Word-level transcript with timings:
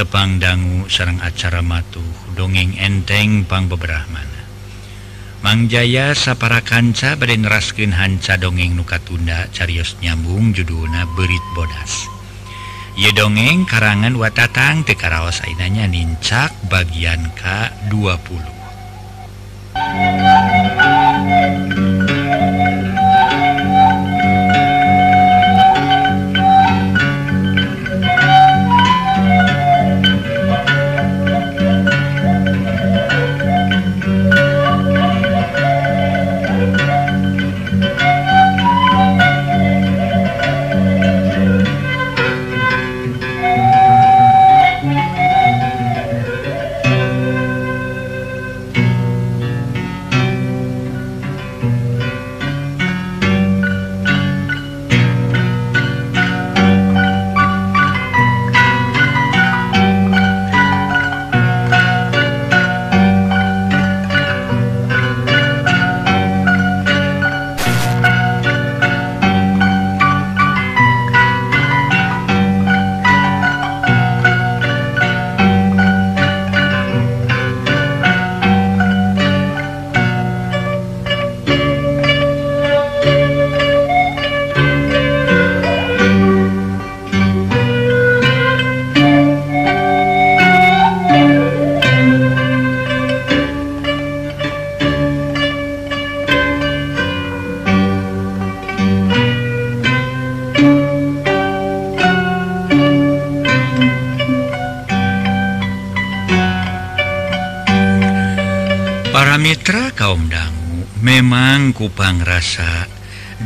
tepangdanggu 0.00 0.88
sarang 0.88 1.20
acara 1.20 1.60
matuh 1.60 2.32
dongeng 2.32 2.72
entengpang 2.80 3.68
beberapamana 3.68 4.40
Mangjaya 5.40 6.16
sapara 6.16 6.64
kanca 6.64 7.16
baden 7.20 7.48
raskin 7.48 7.92
hanca 7.92 8.40
dongeng 8.40 8.76
nuka 8.76 9.00
tunda 9.00 9.48
carios 9.52 9.96
nyambung 10.04 10.52
judulna 10.52 11.08
berit 11.16 11.40
bodas. 11.56 12.12
Ye 12.92 13.08
dongeng 13.16 13.64
karangan 13.64 14.20
watatang 14.20 14.84
tekaraos 14.84 15.40
ainanya 15.40 15.88
nincak 15.88 16.52
bagian 16.68 17.32
K20 17.40 18.44
para 109.30 109.38
Mitra 109.38 109.94
kaum 109.94 110.26
dangu 110.26 110.82
memang 111.06 111.70
kupang 111.70 112.18
rasa 112.18 112.90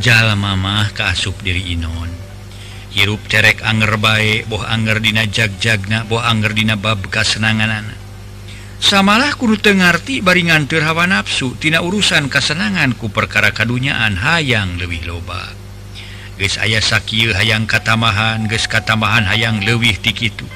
jalan 0.01 0.33
mamah 0.33 0.89
keasup 0.97 1.37
diri 1.45 1.77
Inon. 1.77 2.09
Hirup 2.89 3.21
cerek 3.29 3.61
anger 3.61 4.01
baik 4.01 4.49
boh 4.49 4.65
anggerdina 4.65 5.29
jagjagna 5.29 6.01
boh 6.09 6.17
anggerdina 6.17 6.73
bab 6.73 7.05
kasenangan 7.13 7.69
anak 7.69 7.99
samalah 8.81 9.29
kudu 9.37 9.61
tengerti 9.61 10.25
baringantir 10.25 10.81
hawa 10.81 11.05
nafsu 11.05 11.53
tina 11.61 11.85
urusan 11.85 12.33
kasenanganku 12.33 13.13
perkara 13.13 13.53
kadunyaan 13.53 14.17
hayang 14.17 14.81
lebih 14.81 15.05
loba. 15.05 15.53
Guys 16.41 16.57
ayah 16.65 16.81
sakil 16.81 17.37
hayang 17.37 17.69
katamahan 17.69 18.49
guys 18.49 18.65
katamahan 18.65 19.29
hayang 19.29 19.61
lewih 19.61 19.93
tikitu 20.01 20.49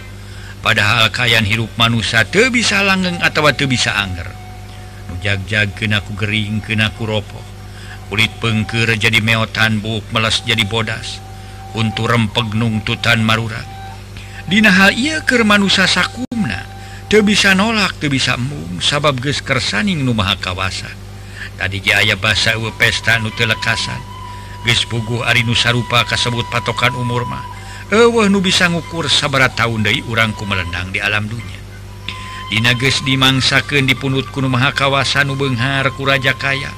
padahal 0.66 1.14
kayan 1.14 1.46
hirup 1.46 1.70
manusia 1.78 2.26
te 2.26 2.50
bisa 2.50 2.82
langgeng 2.82 3.22
atau 3.22 3.46
te 3.54 3.70
bisa 3.70 3.94
angger 3.94 4.39
jag-jag 5.22 5.76
kenaku 5.76 6.16
Gering 6.20 6.64
kenaku 6.64 7.06
rokok 7.06 7.60
kulit 8.10 8.34
pengker 8.42 8.90
jadi 8.98 9.22
meotan 9.22 9.80
buk 9.80 10.02
meles 10.10 10.42
jadi 10.44 10.66
bodas. 10.66 11.22
Untuk 11.78 12.10
rempeg 12.10 12.58
nungtutan 12.58 13.22
Marura 13.22 13.62
Dina 14.50 14.74
hal 14.74 14.98
ia 14.98 15.22
kemanusa 15.22 15.86
sakumna. 15.86 16.66
Te 17.06 17.22
bisa 17.22 17.54
nolak 17.54 18.02
tuh 18.02 18.10
bisa 18.10 18.34
mung. 18.42 18.82
Sabab 18.82 19.22
geskersaning 19.22 20.02
numaha 20.02 20.34
kawasan. 20.42 20.98
Tadi 21.62 21.86
aya 21.94 22.18
basa 22.18 22.58
pesta 22.74 23.22
nu 23.22 23.30
telekasan 23.38 24.02
gespugu 24.66 25.22
Ari 25.22 25.46
Nusarupa 25.46 26.02
kasebut 26.10 26.50
patokan 26.50 26.98
umur 26.98 27.30
mah. 27.30 27.46
Ewah 27.94 28.26
nu 28.26 28.42
bisa 28.42 28.66
ngukur 28.66 29.06
sabara 29.06 29.54
tahun 29.54 29.86
dari 29.86 30.02
urangku 30.10 30.50
melendang 30.50 30.90
di 30.90 30.98
alam 30.98 31.30
dunia 31.30 31.59
Dinages 32.50 33.06
dimangsaken 33.06 33.86
dipunut 33.86 34.34
kuno 34.34 34.50
maha 34.50 34.74
kawasan 34.74 35.30
Ubenghar 35.30 35.86
kuraja 35.94 36.34
kaya. 36.34 36.74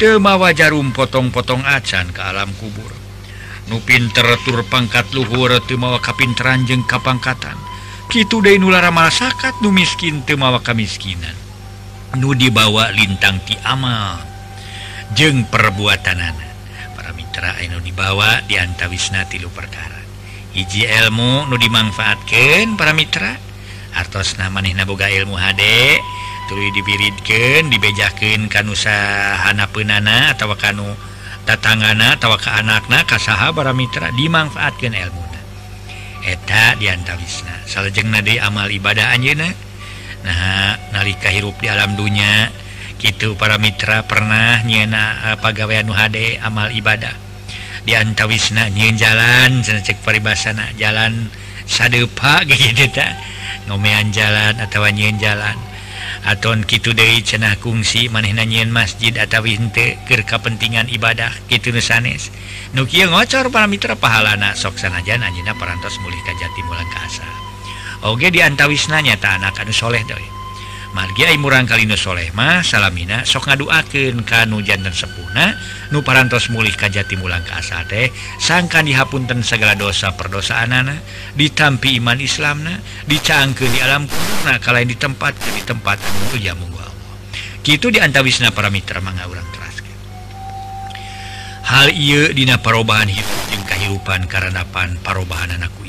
Demawa 0.00 0.56
jarum 0.56 0.96
potong-potong 0.96 1.60
acan 1.60 2.08
ke 2.08 2.24
alam 2.24 2.48
kubur. 2.56 2.88
Nupintertur 3.68 4.64
pangkat 4.64 5.12
luhur 5.12 5.60
temawa 5.68 6.00
kapin 6.00 6.32
teranjeng 6.32 6.88
kapangkatan. 6.88 7.60
Kitu 8.08 8.40
Day 8.40 8.56
nulara 8.56 8.88
masakat 8.88 9.60
nu 9.60 9.68
miskin 9.68 10.24
temawa 10.24 10.64
kamiskinan. 10.64 11.36
Nu 12.16 12.32
dibawa 12.32 12.88
lintang 12.90 13.44
ti 13.44 13.54
amal 13.60 14.24
jeng 15.14 15.46
perbuatanana 15.46 16.48
para 16.98 17.14
mitra 17.14 17.60
Eno 17.62 17.78
dibawa 17.78 18.42
diantawisna 18.48 19.28
tilu 19.28 19.52
perkara. 19.52 20.00
Hiji 20.56 20.88
ilmu 20.88 21.46
nu 21.46 21.54
dimanfaatkan 21.60 22.74
para 22.74 22.96
mitra. 22.96 23.49
artos 23.94 24.38
nama 24.38 24.62
nih 24.62 24.74
naboga 24.74 25.10
ilmu 25.10 25.34
HD 25.34 25.62
tulu 26.50 26.66
dipiridken 26.74 27.70
dibejaken 27.70 28.50
kan 28.50 28.66
usahana 28.66 29.70
penana 29.70 30.34
atau 30.34 30.50
kanu 30.58 30.86
tatangana 31.46 32.18
tawa 32.18 32.36
ke 32.36 32.50
anakna 32.50 33.06
kasaha 33.06 33.54
para 33.54 33.70
mitra 33.74 34.10
dimanfaatkan 34.14 34.94
ilmu 34.94 35.30
eta 36.24 36.76
diantawisna. 36.76 37.64
Salajeng 37.64 38.12
nadi 38.12 38.36
amal 38.40 38.68
ibadah 38.68 39.12
anjena 39.14 39.48
nah 40.20 40.76
nalika 40.92 41.32
hirup 41.32 41.56
di 41.64 41.72
alam 41.72 41.96
dunya 41.96 42.52
gitu 43.00 43.32
para 43.40 43.56
mitra 43.56 44.04
pernah 44.04 44.60
nyena 44.68 45.32
eh, 45.32 45.36
pagawean 45.40 45.88
nu 45.88 45.96
HD 45.96 46.36
amal 46.44 46.68
ibadah. 46.68 47.16
Diantawisna 47.88 48.68
nyin 48.68 49.00
jalan 49.00 49.64
cek 49.64 50.04
paribasana 50.04 50.76
jalan 50.76 51.32
sadepa 51.64 52.44
gitu 52.48 52.84
tak 52.92 53.16
ngomean 53.70 54.10
jalan 54.10 54.58
atau 54.58 54.82
nyiin 54.82 55.22
jalan. 55.22 55.54
Aton 56.26 56.68
Kitu 56.68 56.92
De 56.92 57.16
cenah 57.24 57.56
kungsi 57.56 58.12
maneh 58.12 58.36
nanyiin 58.36 58.68
masjid 58.68 59.14
atau 59.16 59.40
keur 60.04 60.20
kepentingan 60.20 60.92
ibadah 60.92 61.32
gitu 61.48 61.72
nusanes 61.72 62.28
Nuki 62.76 63.00
ngocor 63.08 63.48
para 63.48 63.64
Mitra 63.64 63.96
pahalana 63.96 64.52
sok 64.52 64.76
sanajan 64.76 65.24
anjina 65.24 65.56
perantos 65.56 65.96
mulih 66.04 66.20
kajjati 66.28 66.60
mulang 66.68 66.88
kasar 66.92 67.32
Oge 68.04 68.28
diantawisnanya 68.28 69.16
tak 69.16 69.40
anak 69.40 69.56
anu 69.64 69.72
soleh 69.72 70.04
doi 70.04 70.39
margiai 70.90 71.38
murang 71.38 71.66
Kalinusholehmah 71.70 72.66
salamina 72.66 73.22
sok 73.22 73.50
ngaduaken 73.50 74.26
kanu 74.26 74.58
jantan 74.62 74.90
sepuna 74.90 75.54
nu 75.94 76.02
parantos 76.02 76.50
mulih 76.50 76.74
kajjati 76.74 77.14
mulang 77.14 77.42
keasa 77.46 77.86
teh 77.86 78.10
sangkan 78.42 78.86
dihapunten 78.86 79.46
segala 79.46 79.78
dosa 79.78 80.14
perdosaan 80.18 80.74
anak 80.74 80.98
ditampi 81.38 81.98
iman 82.02 82.18
Islamna 82.18 82.82
dicangke 83.06 83.70
di 83.70 83.78
alam 83.78 84.10
kurna 84.10 84.58
kalian 84.58 84.90
di 84.90 84.96
tempat 84.98 85.34
di 85.38 85.62
tempat 85.62 85.98
ya 86.38 86.54
gitu 87.60 87.92
diantawisna 87.92 88.50
para 88.50 88.72
Mitra 88.72 88.98
manga 89.04 89.28
urang 89.28 89.46
keras 89.52 89.78
hal 91.70 91.86
ia 91.94 92.34
dina 92.34 92.58
perubahan 92.58 93.06
hidup 93.06 93.38
jeung 93.54 93.62
kehidupan 93.62 94.26
karenapan 94.26 94.98
perubahan 95.06 95.54
anakku 95.54 95.79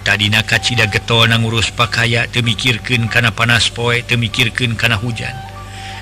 tadidina 0.00 0.40
kacita 0.40 0.88
getol 0.88 1.28
na 1.28 1.36
ngurus 1.36 1.68
pakaya 1.72 2.24
temikirkan 2.28 3.08
kana 3.12 3.36
panas 3.36 3.68
poe 3.68 4.00
temikirkan 4.00 4.72
kana 4.76 4.96
hujan. 4.96 5.36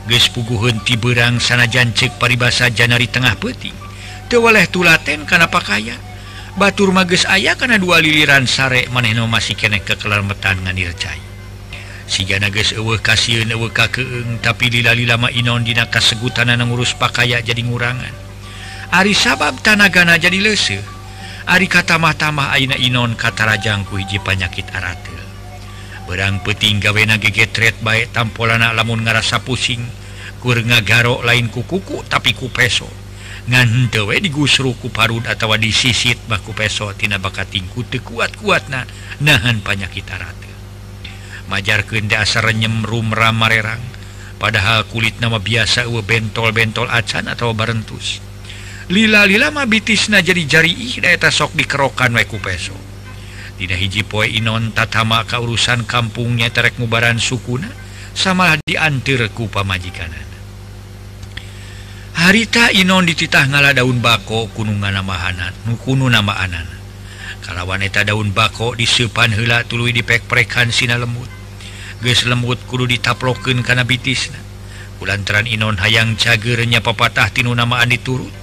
Gespugu 0.07 0.59
henti 0.67 0.95
berang 0.95 1.43
sana 1.43 1.67
jancek 1.67 2.19
paribasa 2.19 2.71
Janari 2.71 3.11
tengah 3.11 3.35
peti. 3.39 3.75
Tewaleh 4.31 4.67
tulaten 4.71 5.27
kana 5.27 5.51
pakaya. 5.51 5.99
Batur 6.55 6.95
mages 6.95 7.27
ayah 7.27 7.59
kana 7.59 7.81
dua 7.81 7.99
liliran 7.99 8.47
sare 8.47 8.87
manehno 8.93 9.27
masih 9.27 9.57
kenek 9.57 9.89
kekelarmetan 9.89 10.61
nganircai 10.63 11.33
siga 12.13 12.37
nages 12.37 12.77
ewe 12.77 13.01
kasiun 13.01 13.49
ewe 13.57 13.73
kakeeng 13.73 14.37
tapi 14.45 14.69
lila-lilama 14.69 15.33
inon 15.33 15.65
dina 15.65 15.89
kasegutana 15.89 16.53
na 16.61 16.69
ngurus 16.69 16.93
pakaya 16.93 17.41
jadi 17.41 17.65
ngurangan. 17.65 18.13
Ari 18.93 19.17
sabab 19.17 19.57
tanagana 19.65 20.21
jadi 20.21 20.37
leseh 20.45 20.92
Ari 21.43 21.67
katamah-tamah 21.67 22.55
Aina 22.55 22.79
Inon 22.79 23.19
katarajangku 23.19 23.99
hiji 23.99 24.23
panyakit 24.23 24.71
aratil 24.71 25.19
berang 26.07 26.43
peting 26.43 26.83
gawena 26.83 27.17
gegetret 27.17 27.79
baik 27.81 28.11
tampolana 28.11 28.75
lamun 28.75 29.07
ngarasa 29.07 29.43
pusing 29.43 29.83
kur 30.43 30.59
ngagaro 30.59 31.23
lain 31.23 31.47
ku 31.49 31.63
kuku 31.63 32.03
tapi 32.11 32.35
ku 32.35 32.51
peso. 32.51 32.91
Ngandewe 33.43 34.23
digusru 34.23 34.75
ku 34.79 34.91
parud 34.91 35.27
atau 35.27 35.51
disisit 35.59 36.19
baku 36.31 36.55
peso 36.55 36.91
tina 36.95 37.19
bakatingku 37.19 37.83
teu 37.91 37.99
kuat-kuat 37.99 38.71
na 38.71 38.87
nahan 39.19 39.59
panyakit 39.67 40.07
aratil 40.07 40.55
majar 41.51 41.83
kenda 41.85 42.23
asar 42.23 42.49
renyem 42.49 42.87
rumra 42.87 43.35
marerang 43.35 43.83
padahal 44.39 44.87
kulit 44.89 45.19
nama 45.19 45.43
biasa 45.43 45.91
uwe 45.91 46.07
bentol-bentol 46.07 46.87
acan 46.87 47.29
atau 47.29 47.51
barentus. 47.51 48.32
lila-lilama 48.93 49.65
bitisna 49.65 50.21
jari-jariiheta 50.21 51.33
sok 51.33 51.57
dikerokan 51.57 52.13
weku 52.13 52.37
peso. 52.37 52.77
Dina 53.57 53.73
hiji 53.73 54.05
poe 54.05 54.29
Inon 54.29 54.77
tatama 54.77 55.25
ka 55.25 55.41
urusan 55.41 55.89
kampungnya 55.89 56.53
terek 56.53 56.77
mubaran 56.77 57.17
sukuna 57.17 57.73
samalah 58.13 58.61
diantir 58.61 59.23
ku 59.33 59.49
pamajikan 59.49 60.13
harita 62.13 62.75
Inon 62.75 63.09
dititah 63.09 63.49
ngala 63.49 63.73
daun 63.73 64.03
bako 64.03 64.53
kunungan 64.53 64.93
namahanan 64.93 65.55
nukunu 65.65 66.11
namaan 66.11 66.53
kalau 67.41 67.71
wanita 67.71 68.03
daun 68.03 68.35
bako 68.35 68.75
disepan 68.75 69.33
hela 69.33 69.65
tulu 69.65 69.89
dipekprekan 69.89 70.75
Sina 70.75 70.99
lembut. 71.01 71.31
Guys 72.03 72.27
lembut 72.27 72.59
kudu 72.67 72.91
ditaploken 72.91 73.63
karena 73.63 73.87
bitisna 73.87 74.43
Bulantaran 74.99 75.47
Inon 75.47 75.79
hayang 75.79 76.19
cagernya 76.19 76.83
pepatah 76.83 77.31
tinu 77.31 77.55
namaan 77.55 77.91
diturut. 77.95 78.42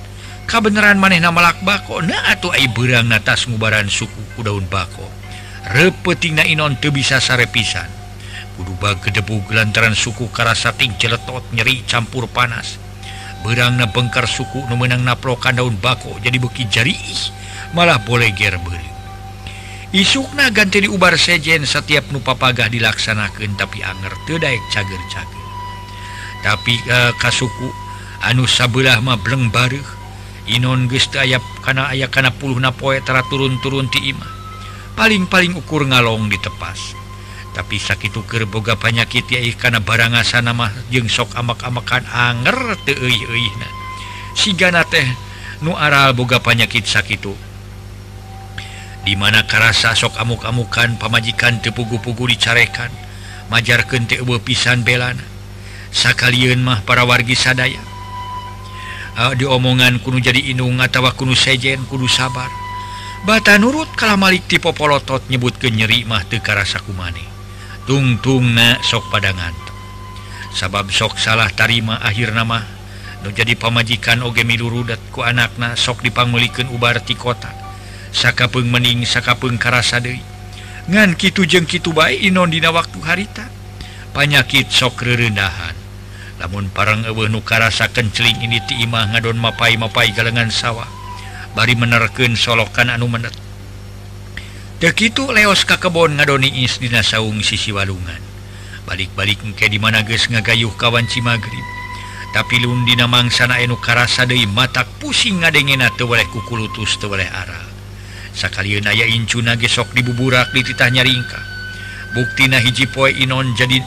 kabenaran 0.49 0.97
maneh 0.97 1.21
namalak 1.21 1.61
bako. 1.61 2.01
Na 2.01 2.33
atau 2.33 2.49
berang 2.73 3.13
atas 3.13 3.45
mubaran 3.45 3.85
sukuku 3.85 4.41
daun 4.41 4.65
bako. 4.65 5.05
Repeting 5.69 6.41
na 6.41 6.43
Inon 6.49 6.81
tuh 6.81 6.89
bisa 6.89 7.21
sare 7.21 7.45
pisan 7.45 7.85
kuduba 8.59 8.99
gedebu 8.99 9.39
gelantaran 9.47 9.95
suku 9.95 10.27
karasating 10.35 10.91
celetot 10.99 11.45
nyeri 11.55 11.85
campur 11.87 12.27
panas. 12.27 12.81
Berang 13.45 13.79
na 13.79 13.87
bengkar 13.87 14.27
suku 14.27 14.67
numenang 14.67 15.05
naprokan 15.05 15.55
daun 15.55 15.79
bako 15.79 16.19
jadi 16.19 16.35
beki 16.35 16.67
jari 16.67 16.91
is 17.07 17.31
malah 17.71 18.01
boleh 18.03 18.35
ger 18.35 18.59
beri 18.59 18.89
isukna 19.89 20.53
ganti 20.53 20.85
diubar 20.85 21.17
sejen 21.17 21.65
setiap 21.65 22.13
nupapagah 22.13 22.69
dilaksanakan 22.69 23.57
tapi 23.57 23.81
anger 23.81 24.13
tedaik 24.29 24.61
cager-cager. 24.69 25.47
Tapi 26.45 26.73
eh, 26.87 26.93
uh, 26.93 27.11
kasuku 27.17 27.69
anu 28.23 28.45
sabelah 28.45 29.01
mableng 29.01 29.49
bareh 29.49 29.98
Inun 30.49 30.89
gesta 30.89 31.21
ayap 31.21 31.45
karena 31.61 31.93
aya 31.93 32.09
kana 32.09 32.33
puluh 32.33 32.57
tara 33.05 33.21
turun-turun 33.29 33.85
timah 33.93 34.25
paling-paling 34.97 35.53
ukur 35.53 35.85
ngalong 35.85 36.25
ditepas 36.25 36.97
tapi 37.53 37.77
sakit 37.77 38.17
kerboga 38.25 38.73
panyakit 38.73 39.29
yaih 39.29 39.53
karena 39.53 39.77
barangasan 39.77 40.49
nama 40.49 40.73
jeung 40.89 41.05
sok 41.05 41.37
amak-amakan 41.37 42.01
anger 42.09 42.77
te 42.81 42.97
sigana 44.33 44.81
teh 44.85 45.05
nu 45.61 45.77
aral 45.77 46.17
boga 46.17 46.41
panyakit 46.41 46.83
sakit 46.83 47.29
dimana 49.05 49.45
karasa 49.45 49.93
sok 49.93 50.17
amuk-amukan 50.17 50.97
pamajikan 50.97 51.61
tepugu-pugu 51.61 52.33
dicarekan 52.33 52.89
majar 53.53 53.85
kente 53.85 54.17
pisan 54.41 54.81
belana 54.81 55.29
Sakalian 55.89 56.61
mah 56.61 56.85
para 56.85 57.01
wargi 57.01 57.33
sadaya. 57.33 57.88
Ah, 59.19 59.35
diomongan 59.35 59.99
kuno 59.99 60.23
jadi 60.23 60.39
inung 60.55 60.79
tawa 60.87 61.11
kuno 61.11 61.35
sejen 61.35 61.83
kudu 61.91 62.07
sabar. 62.07 62.47
Bata 63.27 63.59
nurut 63.59 63.91
kalau 63.99 64.15
Malik 64.15 64.47
tipopolotot 64.47 65.27
nyebut 65.27 65.59
ke 65.59 65.67
nyeri 65.67 66.07
mah 66.07 66.23
tekarasaku 66.23 66.95
maneh 66.95 67.27
tungtung 67.89 68.53
na 68.53 68.77
sok 68.85 69.09
padangan 69.09 69.51
sabab 70.53 70.93
sok 70.93 71.17
salah 71.17 71.49
tarima 71.49 71.97
akhir 72.05 72.37
nama 72.37 72.61
nu 73.25 73.33
jadi 73.33 73.57
pamajikan 73.57 74.21
oge 74.21 74.45
milurudat 74.45 75.01
ku 75.09 75.25
anakna 75.25 75.73
sok 75.73 76.05
dipangmelikan 76.05 76.69
ubar 76.69 77.01
ti 77.01 77.17
kota. 77.17 77.49
Sakapeng 78.09 78.71
mening 78.71 79.05
sakapeng 79.05 79.59
karasa 79.59 79.99
deui. 80.01 80.23
Ngan 80.89 81.13
kitu 81.19 81.45
jeung 81.45 81.67
kitu 81.67 81.93
bae 81.93 82.15
inon 82.15 82.49
dina 82.49 82.73
waktu 82.73 82.97
harita. 83.03 83.45
Panyakit 84.15 84.71
sok 84.73 85.05
rerendahan. 85.05 85.78
namun 86.39 86.71
parangnukarasaken 86.71 88.15
celing 88.15 88.39
ini 88.39 88.63
timah 88.63 89.11
ngadon 89.11 89.35
mapai 89.35 89.75
mapai 89.75 90.15
galengan 90.15 90.47
sawah 90.47 90.87
bari 91.53 91.75
menerken 91.75 92.39
solokan 92.39 92.89
anu 92.89 93.11
menet. 93.11 93.35
Dekitu 94.79 95.27
leos 95.35 95.67
ka 95.67 95.75
kebon 95.75 96.15
ngadoni 96.15 96.63
isdina 96.63 97.03
saung 97.03 97.43
sisi 97.43 97.75
walungan. 97.75 98.23
Balik-balik 98.87 99.43
engke 99.43 99.67
di 99.67 99.75
mana 99.75 100.01
geus 100.07 100.31
ngagayuh 100.31 100.71
kawan 100.79 101.03
cimagrib. 101.11 101.67
Tapi 102.31 102.63
lundina 102.63 103.09
mangsana 103.09 103.59
enu 103.59 103.75
karasa 103.75 104.23
deui 104.23 104.47
matak 104.47 104.87
pusing 105.03 105.43
ngadengena 105.43 105.91
teu 105.99 106.07
weleh 106.07 106.29
kukulutus 106.31 106.95
teu 107.01 107.11
weleh 107.11 107.27
arah 107.27 107.69
sakalieu 108.39 108.79
aya 108.87 109.03
incuna 109.03 109.59
ge 109.59 109.67
sok 109.67 109.91
dibuburak 109.91 110.47
dititah 110.55 110.87
nyaringka. 110.87 111.39
Buktina 112.15 112.57
hiji 112.57 112.87
poe 112.89 113.11
inon 113.11 113.53
jadi 113.53 113.83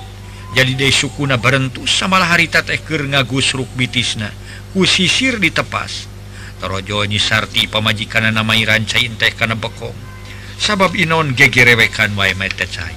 jadi 0.52 0.76
De 0.76 0.88
sukuna 0.93 1.40
berentu 1.40 1.88
samalah 1.88 2.28
harita 2.28 2.60
tehker 2.60 3.08
ngagusruk 3.08 3.69
bitisna. 3.72 4.28
Ku 4.72 4.88
sisir 4.88 5.37
ditepas 5.37 6.08
Torojo 6.62 7.02
nyisarti 7.02 7.66
pamajikan 7.66 8.31
nama 8.31 8.54
rancain 8.54 9.19
teh 9.19 9.34
kana 9.34 9.58
bekong. 9.58 9.99
Sabab 10.62 10.94
Inon 10.94 11.34
gegerewekan 11.34 12.14
wae 12.14 12.38
cai. 12.71 12.94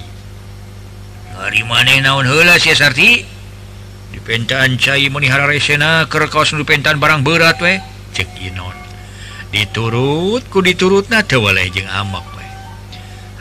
Hari 1.34 1.66
mana 1.66 1.98
naon 1.98 2.30
hela 2.30 2.62
si 2.62 2.70
Sarti? 2.78 3.26
Dipentaan 4.14 4.78
cai 4.78 5.10
menihara 5.10 5.50
resena 5.50 6.06
ke 6.06 6.22
kaos 6.30 6.54
nu 6.54 6.62
barang 6.62 7.26
berat 7.26 7.58
we 7.58 7.82
cek 8.14 8.38
Inon. 8.38 8.76
Diturut 9.50 10.46
ku 10.46 10.62
diturut 10.62 11.10
na 11.10 11.26
teu 11.26 11.42
waleh 11.42 11.66
jeung 11.74 11.90
amek 11.90 12.26
we. 12.38 12.46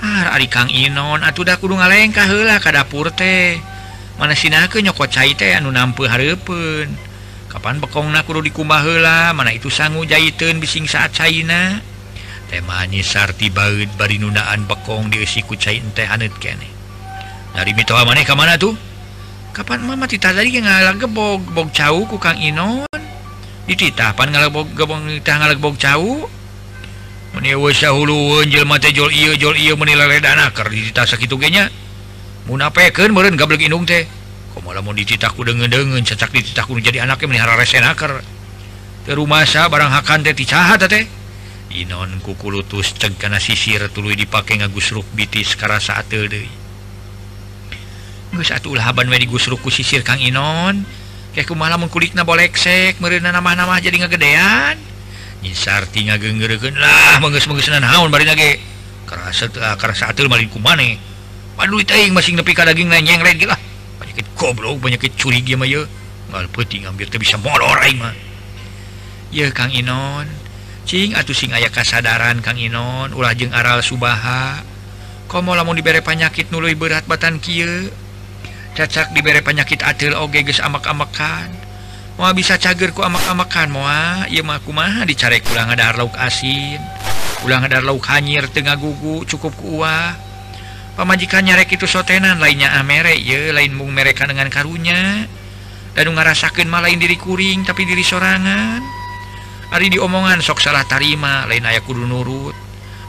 Ah 0.02 0.34
ari 0.34 0.50
Kang 0.50 0.74
Inon 0.74 1.22
atuh 1.22 1.46
da 1.46 1.62
kudu 1.62 1.78
ngalengkah 1.78 2.26
heula 2.26 2.58
ka 2.58 2.74
dapur 2.74 3.14
teh. 3.14 3.75
mana 4.16 4.34
sinaka 4.36 4.80
nyokot 4.80 5.12
caite 5.12 5.52
anu 5.56 5.72
nampu 5.72 6.08
Harpun 6.08 6.92
Kapan 7.46 7.80
pekong 7.80 8.12
nakuru 8.12 8.44
dikumahla 8.44 9.32
mana 9.32 9.56
itu 9.56 9.72
sanggu 9.72 10.04
jaiten 10.04 10.60
bising 10.60 10.92
saat 10.92 11.16
China 11.16 11.80
temanyi 12.52 13.00
sarti 13.00 13.48
baut 13.48 13.88
bari 13.96 14.20
nunaan 14.20 14.68
bekong 14.68 15.08
disiku 15.08 15.56
cair 15.56 15.80
teh 15.96 16.04
anet 16.04 16.36
kene 16.36 16.68
dari 17.56 17.72
mito 17.72 17.96
maneh 17.96 18.28
ke 18.28 18.36
mana 18.36 18.60
tuh? 18.60 18.76
Kapan 19.56 19.88
mama 19.88 20.04
tita 20.04 20.36
tadi 20.36 20.60
ngalang 20.60 21.00
gebog 21.00 21.40
bog 21.56 21.72
cau 21.72 22.04
ku 22.04 22.20
Kang 22.20 22.36
Inon? 22.36 22.84
Dititah 23.64 24.12
pan 24.12 24.28
ngalang 24.28 24.52
bog 24.52 24.68
gebong 24.76 25.08
titah 25.08 25.40
ngalang 25.40 25.64
bog 25.64 25.80
cau 25.80 26.28
menewa 27.32 27.72
sahulu 27.72 28.44
jil 28.44 28.68
mate 28.68 28.92
jol 28.92 29.08
iya 29.08 29.40
jol 29.40 29.56
iya 29.56 29.72
menilai 29.80 30.20
dana 30.20 30.52
ker 30.52 30.68
dititah 30.68 31.08
sakitu 31.08 31.40
genya. 31.40 31.72
munapeken 32.46 33.10
meureun 33.14 33.38
gablek 33.38 33.66
inung 33.66 33.86
teh 33.86 34.06
kok 34.54 34.62
malah 34.64 34.82
mau 34.86 34.96
dicitaku 34.96 35.46
dengan 35.46 35.68
dengan 35.68 36.02
cecak 36.02 36.32
dicitaku 36.32 36.80
jadi 36.80 37.04
anaknya 37.04 37.28
melihara 37.28 37.54
resenaker 37.60 38.24
ke 39.06 39.12
rumah 39.14 39.46
sa 39.46 39.70
barang 39.70 39.92
hakan 39.92 40.26
teh 40.26 40.34
dicahat 40.34 40.82
teh 40.86 41.06
Inon 41.76 42.24
kukulutus 42.24 42.96
ceg 42.96 43.20
kana 43.20 43.36
sisir 43.36 43.84
tuluy 43.92 44.16
dipake 44.16 44.56
ngagusruk 44.56 45.04
bitis 45.12 45.60
karasa 45.60 46.00
ateul 46.00 46.32
deui. 46.32 46.48
Geus 48.32 48.52
atuh 48.56 48.76
ulah 48.76 48.88
haban 48.88 49.12
we 49.12 49.20
digusruk 49.20 49.60
ku 49.60 49.68
sisir 49.68 50.00
Kang 50.00 50.24
Inon. 50.24 50.88
Kayak 51.36 51.52
kumaha 51.52 51.76
lamun 51.76 51.92
kulikna 51.92 52.24
boleksek 52.24 53.04
meureunna 53.04 53.36
nama-nama 53.36 53.76
jadi 53.84 54.08
ngagedean. 54.08 54.80
nyisarti 55.44 56.02
ti 56.02 56.10
lah 56.10 57.22
meunggeus-meunggeusna 57.22 57.78
naon 57.78 58.10
bari 58.10 58.26
ge 58.26 58.58
Karasa 59.06 59.46
teu 59.46 59.62
karasa 59.62 60.10
ateul 60.10 60.32
malin 60.32 60.50
ku 60.50 60.58
maneh. 60.58 60.98
duit 61.64 61.88
aing 61.88 62.12
masing 62.12 62.36
nepi 62.36 62.52
ka 62.52 62.68
daging 62.68 62.92
na 62.92 63.00
nyengret 63.00 63.40
gila. 63.40 63.56
Penyakit 64.04 64.28
goblok 64.36 64.84
penyakit 64.84 65.16
curi 65.16 65.40
dia 65.40 65.56
mah 65.56 65.64
ye 65.64 65.88
ngal 66.28 66.52
peuting 66.52 66.84
ambil 66.84 67.08
teh 67.08 67.16
bisa 67.16 67.40
molor 67.40 67.80
aing 67.80 68.04
mah. 68.04 68.12
Ye 69.32 69.48
Kang 69.56 69.72
Inon. 69.72 70.28
Cing 70.86 71.18
atuh 71.18 71.34
sing 71.34 71.56
aya 71.56 71.72
kasadaran 71.72 72.44
Kang 72.44 72.60
Inon. 72.60 73.16
Ulah 73.16 73.32
jeung 73.34 73.56
aral 73.56 73.80
subaha. 73.80 74.62
Komo 75.32 75.58
lamun 75.58 75.80
dibere 75.80 76.04
penyakit 76.06 76.54
nu 76.54 76.62
leuwih 76.62 76.78
berat 76.78 77.08
batan 77.10 77.42
kieu? 77.42 77.90
Cacak 78.76 79.16
dibere 79.16 79.40
penyakit 79.40 79.82
atil 79.82 80.14
oge 80.14 80.44
geus 80.46 80.60
amak-amakan. 80.60 81.50
Mau 82.16 82.32
bisa 82.32 82.56
cager 82.56 82.96
ku 82.96 83.04
amak-amakan 83.04 83.68
moa. 83.72 84.28
Ieu 84.30 84.44
mah 84.46 84.62
kumaha 84.62 85.04
dicare 85.08 85.42
kurang 85.42 85.72
ada 85.72 85.96
lauk 85.96 86.14
asin. 86.16 86.80
Ulang 87.44 87.66
ada 87.66 87.82
lauk 87.84 88.06
hanyir 88.08 88.48
tengah 88.52 88.78
gugu 88.78 89.26
cukup 89.26 89.52
ku 89.58 89.82
uah. 89.82 90.25
pemajikan 90.96 91.46
nyarek 91.46 91.76
itu 91.76 91.86
sotenan 91.86 92.40
lainnya 92.42 92.74
amere 92.80 93.16
ye 93.16 93.52
lain 93.52 93.76
mung 93.76 93.94
mereka 93.94 94.26
dengan 94.26 94.50
karunya. 94.50 95.28
Dan 95.96 96.12
ngarasakan 96.12 96.68
malah 96.68 96.92
lain 96.92 97.00
diri 97.00 97.16
kuring 97.16 97.64
tapi 97.64 97.88
diri 97.88 98.04
sorangan. 98.04 98.84
Hari 99.72 99.96
diomongan 99.96 100.44
sok 100.44 100.60
salah 100.60 100.84
tarima 100.84 101.48
lain 101.48 101.64
aya 101.64 101.80
kudu 101.80 102.04
nurut. 102.04 102.56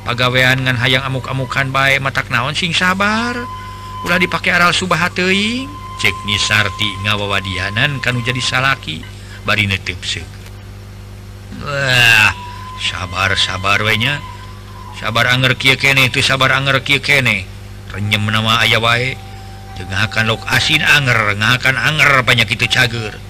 Pagawean 0.07 0.63
ngan 0.63 0.79
hayang 0.79 1.03
amuk-amukan 1.03 1.75
baik 1.75 1.99
matak 1.99 2.31
naon 2.31 2.55
sing 2.55 2.71
sabar. 2.71 3.35
Udah 4.07 4.23
dipakai 4.23 4.55
aral 4.55 4.71
subah 4.71 5.11
teing 5.11 5.67
cek 5.99 6.15
nisarti 6.29 6.91
ngawawadianan 7.03 7.99
kanu 7.99 8.23
jadi 8.23 8.39
salaki. 8.39 9.03
Bari 9.43 9.67
netip 9.67 10.03
sek 10.03 10.37
wah 11.63 12.33
sabar 12.83 13.33
sabar 13.39 13.81
wenya 13.81 14.21
sabar 14.99 15.31
anger 15.33 15.57
kia 15.57 15.79
kene 15.79 16.11
itu 16.11 16.21
sabar 16.21 16.53
anger 16.53 16.83
kia 16.85 17.01
kene. 17.01 17.56
renyem 17.95 18.25
nama 18.27 18.63
aya 18.65 18.81
wae 18.81 19.15
akan 19.77 20.25
lok 20.33 20.43
asin 20.49 20.81
anger 20.81 21.37
ngakan 21.37 21.77
anger 21.77 22.25
banyak 22.25 22.49
itu 22.49 22.65
cager. 22.65 23.21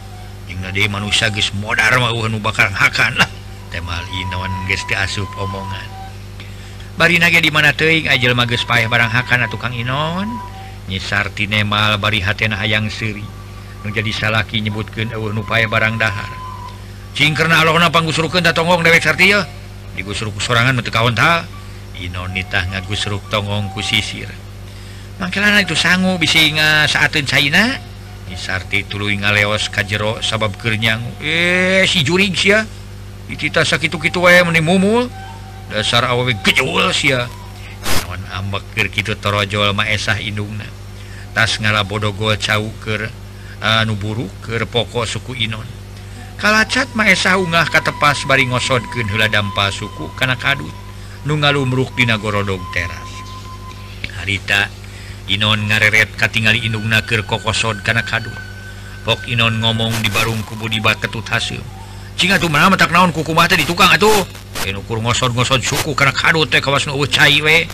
Manusia 0.86 1.32
modar 1.58 1.98
bakal 2.38 2.70
hakanlah 2.70 3.26
tema 3.75 3.98
Inon 4.22 4.52
asup 4.94 5.26
omongan. 5.34 5.88
Bari 6.96 7.18
naga 7.18 7.42
di 7.42 7.50
mana 7.50 7.75
teing 7.75 8.06
ajal 8.06 8.38
mages 8.38 8.62
payah 8.62 8.86
barang 8.86 9.10
hakana 9.10 9.50
tukang 9.50 9.75
Inon. 9.75 10.30
Nyisarti 10.86 11.50
nemal 11.50 11.98
bari 11.98 12.22
hatena 12.22 12.54
hayang 12.54 12.86
seri 12.86 13.26
menjadi 13.82 14.10
salaki 14.14 14.62
nyebutkan 14.62 15.10
eueuh 15.10 15.34
nu 15.34 15.42
payah 15.42 15.66
barang 15.66 15.98
dahar. 15.98 16.30
Cingkerna 17.18 17.58
alona 17.58 17.90
panggusurukeun 17.90 18.46
da 18.46 18.54
tonggong 18.54 18.86
dewek 18.86 19.02
sartia 19.02 19.42
digusruk 19.98 20.38
sorangan 20.38 20.78
meuteuk 20.78 20.94
kawan 20.94 21.16
ta 21.16 21.42
Inon 21.98 22.30
nitah 22.36 22.70
ngagusruk 22.70 23.26
tonggong 23.32 23.75
ku 23.75 23.82
sisir. 23.82 24.46
makanan 25.16 25.64
itu 25.64 25.76
sanggu 25.78 26.20
bisa 26.20 26.40
nga 26.52 26.85
saatin 26.85 27.25
China 27.25 27.76
disarti 28.26 28.82
tulu 28.85 29.08
ngaleos 29.08 29.70
ka 29.70 29.87
jero 29.87 30.18
sabab 30.20 30.52
kernyang 30.58 31.00
eh 31.23 31.87
si 31.87 32.02
jurig 32.02 32.35
ya 32.37 32.66
kita 33.35 33.66
sakit-kitu 33.66 34.23
way 34.23 34.38
meni 34.46 34.62
mumul. 34.62 35.11
Dasar 35.66 36.06
awe 36.06 36.30
gejul 36.46 36.94
sia. 36.94 37.26
Naon 38.06 38.23
ambek 38.30 38.62
keur 38.70 38.87
kitu 38.87 39.18
torojol 39.18 39.75
maesah 39.75 40.23
indungna. 40.23 40.62
Tas 41.35 41.58
ngala 41.58 41.82
bodogol 41.82 42.38
cau 42.38 42.70
keur 42.87 43.11
anu 43.58 43.99
buruk 43.99 44.30
keur 44.46 44.62
pokok 44.70 45.11
suku 45.11 45.35
Inon. 45.42 45.66
Kalacat 46.38 46.94
maesah 46.94 47.35
ungah 47.35 47.66
katepas 47.66 48.23
bari 48.30 48.46
ngosodkeun 48.46 49.11
heula 49.11 49.26
dampa 49.26 49.75
suku 49.75 50.06
kana 50.14 50.38
kadut. 50.38 50.73
Nu 51.26 51.35
ngalumruk 51.35 51.99
dina 51.99 52.14
gorodog 52.23 52.62
teras 52.70 53.11
harita 54.23 54.70
Inon 55.26 55.66
ngareret 55.66 56.14
katingali 56.14 56.62
indungna 56.62 57.02
keur 57.02 57.26
kokosod 57.26 57.83
kana 57.83 58.06
kadu. 58.06 58.30
Pok 59.02 59.26
Inon 59.26 59.59
ngomong 59.59 59.90
di 59.99 60.11
barung 60.11 60.38
kubu 60.47 60.71
di 60.71 60.78
bat 60.78 61.02
ketut 61.02 61.26
hasil. 61.26 61.59
Cing 62.14 62.30
atuh 62.30 62.47
mana 62.47 62.71
matak 62.71 62.95
naon 62.95 63.11
kuku 63.11 63.35
mata 63.35 63.59
di 63.59 63.66
tukang 63.66 63.90
atuh. 63.90 64.23
Eh, 64.62 64.71
Yen 64.71 64.78
ukur 64.78 65.02
ngosod-ngosod 65.02 65.66
suku 65.66 65.99
kana 65.99 66.14
kadu 66.14 66.47
teh 66.47 66.62
kawas 66.62 66.87
nu 66.87 66.95
cai 67.11 67.42
we. 67.42 67.66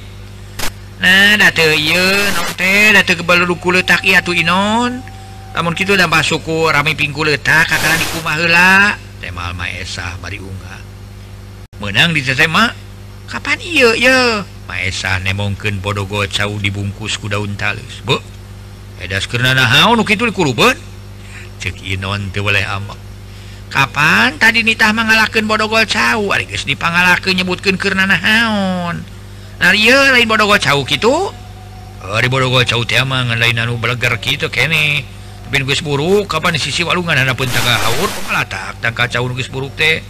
Nah, 1.05 1.37
da 1.37 1.53
teu 1.53 1.77
ieu 1.77 2.09
naon 2.33 2.53
teh 2.57 2.97
da 2.97 3.05
teu 3.05 3.21
kebaluruku 3.21 3.69
leutak 3.69 4.01
ieu 4.01 4.17
atuh 4.17 4.33
Inon. 4.33 5.05
Lamun 5.53 5.77
kitu 5.77 5.93
da 5.93 6.09
suku 6.25 6.73
rame 6.73 6.97
pingku 6.97 7.21
leutak 7.21 7.69
kakana 7.69 8.01
di 8.01 8.07
kumah 8.17 8.35
heula. 8.41 8.73
Teh 9.21 9.29
mal 9.29 9.53
maesah 9.53 10.17
bari 10.25 10.41
unggah. 10.41 10.81
Menang 11.85 12.17
di 12.17 12.25
teh 12.25 12.49
mah 12.49 12.73
kapan 13.29 13.61
ieu 13.61 13.93
ieu 13.93 14.41
Maesah 14.71 15.19
nemongken 15.23 15.83
bodogo 15.83 16.23
cau 16.31 16.55
dibungkus 16.63 17.19
ku 17.19 17.27
daun 17.27 17.59
talus 17.59 18.03
Budas 18.07 19.27
boleh 22.39 22.65
Kapan 23.73 24.37
tadi 24.37 24.61
nitah 24.61 24.93
mengalahkan 24.93 25.49
bodogol 25.49 25.89
cau? 25.89 26.29
Dipangalaken 26.37 27.33
nyebutkan 27.41 27.81
karena 27.81 28.05
naon 28.05 29.01
lain 29.63 30.27
bodogo 30.29 30.59
cau 30.61 30.85
gitu 30.85 31.33
hari 32.03 32.27
bodogo 32.27 32.59
cau 32.67 32.83
tiamangan 32.83 33.39
lain 33.39 33.63
anu 33.63 33.79
belegar 33.79 34.19
gitu 34.19 34.51
kene. 34.51 35.07
Tapi 35.47 35.69
geus 35.69 35.85
buruk 35.85 36.33
kapan 36.33 36.57
di 36.57 36.61
sisi 36.65 36.81
walungan 36.81 37.13
ada 37.13 37.37
pun 37.37 37.45
tangga 37.45 37.77
haur 37.77 38.09
pengalatak 38.09 38.81
tangka 38.81 39.05
cau 39.07 39.29
geus 39.37 39.53
buruk 39.53 39.77
teh? 39.77 40.01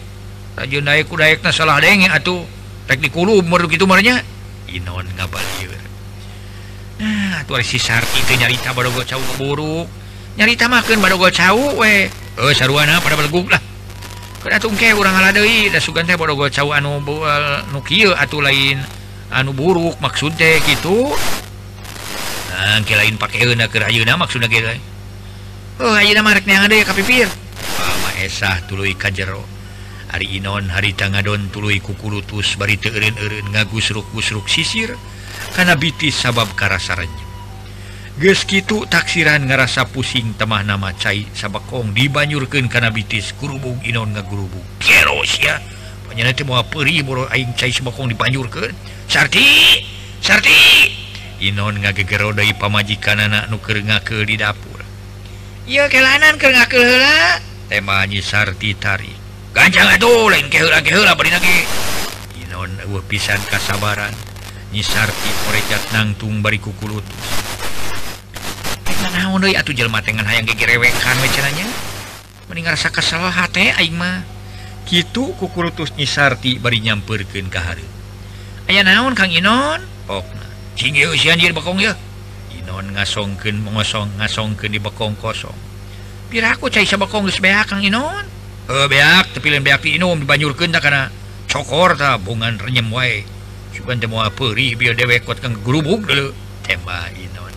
Rajin 0.55 0.87
daek 0.87 1.11
ku 1.11 1.19
daekna 1.19 1.51
salah 1.53 1.83
denge 1.83 2.09
atuh. 2.09 2.47
Rek 2.87 2.99
dikulub 2.99 3.47
merdu 3.47 3.71
gitu 3.71 3.87
marnya 3.87 4.23
inon 4.73 5.07
ngabalieur 5.17 5.81
nah 7.03 7.45
tuh 7.45 7.61
si 7.61 7.77
sarti 7.77 8.21
teh 8.25 8.41
nyarita 8.41 8.73
bodogol 8.73 9.05
cau 9.05 9.21
buruk 9.37 9.87
nyarita 10.41 10.67
makan 10.73 10.99
bodogol 11.05 11.29
cau 11.29 11.77
we 11.77 12.09
Oh 12.41 12.49
eh, 12.49 12.57
saruana 12.57 12.97
eh, 12.97 13.01
pada 13.05 13.13
beleguk 13.21 13.53
lah. 13.53 13.61
Kena 14.41 14.57
tungke 14.57 14.89
orang 14.97 15.15
ala 15.21 15.37
deui 15.37 15.69
da 15.69 15.77
sugan 15.77 16.09
teh 16.09 16.17
bodoh 16.17 16.49
cau 16.49 16.73
anu 16.73 16.97
eh, 17.05 17.61
nu 17.69 17.85
kieu 17.85 18.17
atuh 18.17 18.41
lain 18.41 18.81
anu 19.29 19.53
buruk 19.53 20.01
maksud 20.01 20.33
teh 20.41 20.57
kitu 20.65 21.13
nah 22.53 22.81
ke 22.85 22.93
lain 22.97 23.17
pakeun 23.17 23.61
keur 23.69 23.85
ayeuna 23.89 24.17
maksudna 24.17 24.45
ge 24.49 24.61
oh 25.81 25.93
ayeuna 25.97 26.21
mah 26.21 26.37
rek 26.37 26.45
neangan 26.45 26.69
deui 26.69 26.85
ka 26.85 26.93
pipir 26.93 27.29
ah, 27.29 27.93
Mama 27.97 28.11
esah 28.21 28.61
tuluy 28.65 28.97
ka 28.97 29.13
jero. 29.13 29.45
hari 30.13 30.37
Inon 30.37 30.69
hari 30.69 30.93
tangadon 30.93 31.49
tuluy 31.49 31.81
kukurutus 31.81 32.61
bari 32.61 32.77
terin 32.77 33.17
ngagusruk-gusruk 33.49 34.45
sisir 34.45 34.93
karena 35.57 35.73
bitis 35.73 36.21
sabab 36.21 36.53
karasaranya 36.53 37.25
geskitu 38.21 38.85
taksiran 38.93 39.49
ngerasa 39.49 39.89
pusing 39.89 40.37
temah 40.37 40.61
nama 40.61 40.93
cair 40.93 41.25
sabakong 41.33 41.97
dibanyurkan 41.97 42.69
karena 42.69 42.93
bitis 42.93 43.33
kurubung 43.41 43.81
Inon 43.89 44.13
ngagurubung 44.13 44.65
keros 44.85 45.41
ya. 45.41 45.57
Penyana 46.05 46.37
itu 46.37 46.45
peri 46.45 47.01
boro 47.01 47.25
aing 47.33 47.57
cai 47.57 47.73
sabakong 47.73 48.13
dibanyurkan 48.13 48.77
sarti 49.09 49.81
sarti. 50.21 50.93
Inon 51.41 51.81
ngagegerodai 51.81 52.53
pamajikan 52.61 53.17
anak 53.17 53.49
nuker 53.49 53.81
ngake 53.81 54.29
di 54.29 54.37
dapur. 54.37 54.85
Iya 55.65 55.89
kelanan 55.89 56.37
ke 56.37 56.53
ngake 56.53 56.85
tema 57.73 58.05
temanya 58.05 58.21
sarti 58.21 58.77
tarik 58.77 59.22
pisan 63.07 63.41
kasabaran. 63.53 64.13
Nyisarti 64.73 65.31
orejat 65.53 65.83
nangtung 65.93 66.41
bari 66.41 66.57
kulut 66.57 67.05
naon 69.13 69.45
deui 69.45 69.57
atuh 69.57 69.77
jelema 69.77 70.01
teh 70.01 70.13
ngan 70.13 70.25
hayang 70.25 70.49
gegerewekan 70.49 71.17
we 71.21 71.29
cenanya. 71.33 71.69
Mending 72.49 72.69
rasa 72.69 72.89
kesel 72.89 73.21
hate 73.21 73.73
eh, 73.73 73.81
aing 73.81 73.97
mah. 73.97 74.25
Kitu 74.89 75.37
kukulutus 75.37 75.93
nyisarti 75.95 76.57
bari 76.57 76.81
nyampeurkeun 76.81 77.47
ka 77.53 77.61
hareup 77.63 77.93
aya 78.67 78.83
naon 78.83 79.15
Kang 79.15 79.31
Inon? 79.31 79.85
Pokna 80.09 80.49
cing 80.75 80.97
ieu 80.97 81.15
si 81.15 81.31
anjir 81.31 81.55
bekong 81.55 81.79
ye 81.79 81.95
Inon 82.57 82.97
ngasongkeun 82.97 83.63
mengosong 83.63 84.19
ngasongkeun 84.19 84.73
di 84.75 84.81
bekong 84.83 85.15
kosong. 85.19 85.55
Piraku 86.33 86.73
cai 86.73 86.89
sabekong 86.89 87.29
geus 87.29 87.39
beak 87.39 87.69
Kang 87.69 87.85
Inon? 87.85 88.27
Uh, 88.71 88.87
beak 88.87 89.35
tepilin 89.35 89.67
beak 89.67 89.83
minum 89.83 90.15
dibanjurkan 90.23 90.71
karena 90.79 91.11
cokor 91.51 91.99
ta 91.99 92.15
bungan 92.15 92.63
renyem 92.63 92.89
wae 92.95 93.27
cuman 93.75 93.99
temu 93.99 94.23
peurih 94.33 94.79
biar 94.79 94.95
dewek 94.95 95.27
kuat 95.27 95.43
kang 95.43 95.59
gerubuk 95.67 96.07
dulu 96.07 96.31
tema 96.63 97.11
inon 97.19 97.51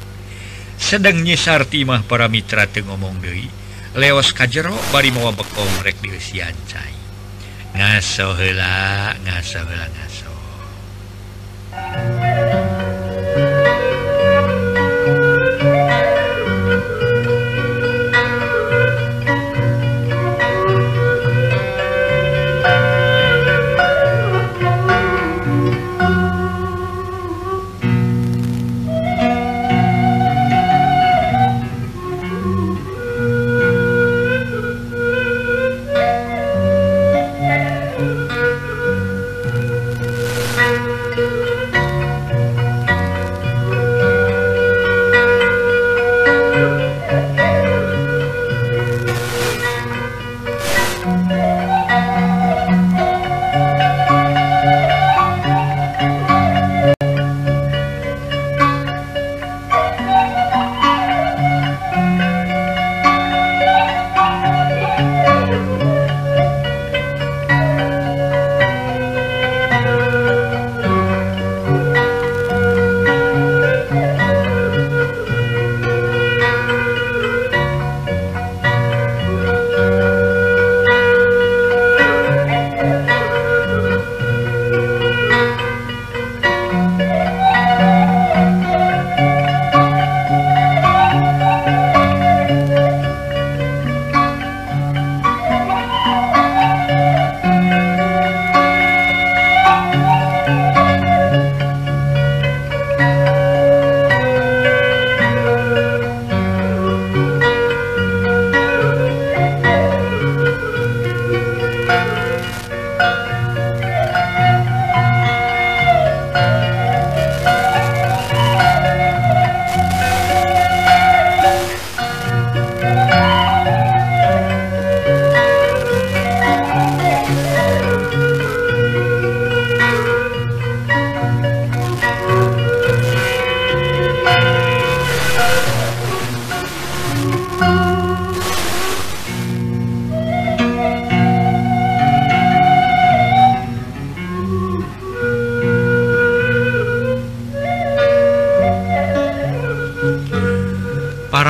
sedang 0.82 1.22
nyisar 1.22 1.64
timah 1.70 2.02
para 2.04 2.26
mitra 2.26 2.66
teu 2.66 2.84
ngomong 2.84 3.22
deui 3.22 3.48
leos 3.94 4.34
kajero 4.34 4.74
bari 4.90 5.14
mawa 5.14 5.32
bekong 5.32 5.86
rek 5.86 6.02
dieusian 6.02 6.58
cai 6.66 6.96
ngaso 7.78 8.36
heula 8.36 9.14
ngaso 9.22 9.62
heula 9.62 9.88
ngaso 9.94 10.34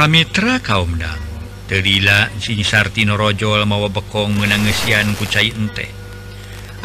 Pamitra 0.06 0.62
kaumdang 0.62 1.18
terila 1.66 2.30
singsartinrojol 2.38 3.66
mawa 3.66 3.90
bekong 3.90 4.38
menangesian 4.38 5.18
ku 5.18 5.26
ente 5.26 5.90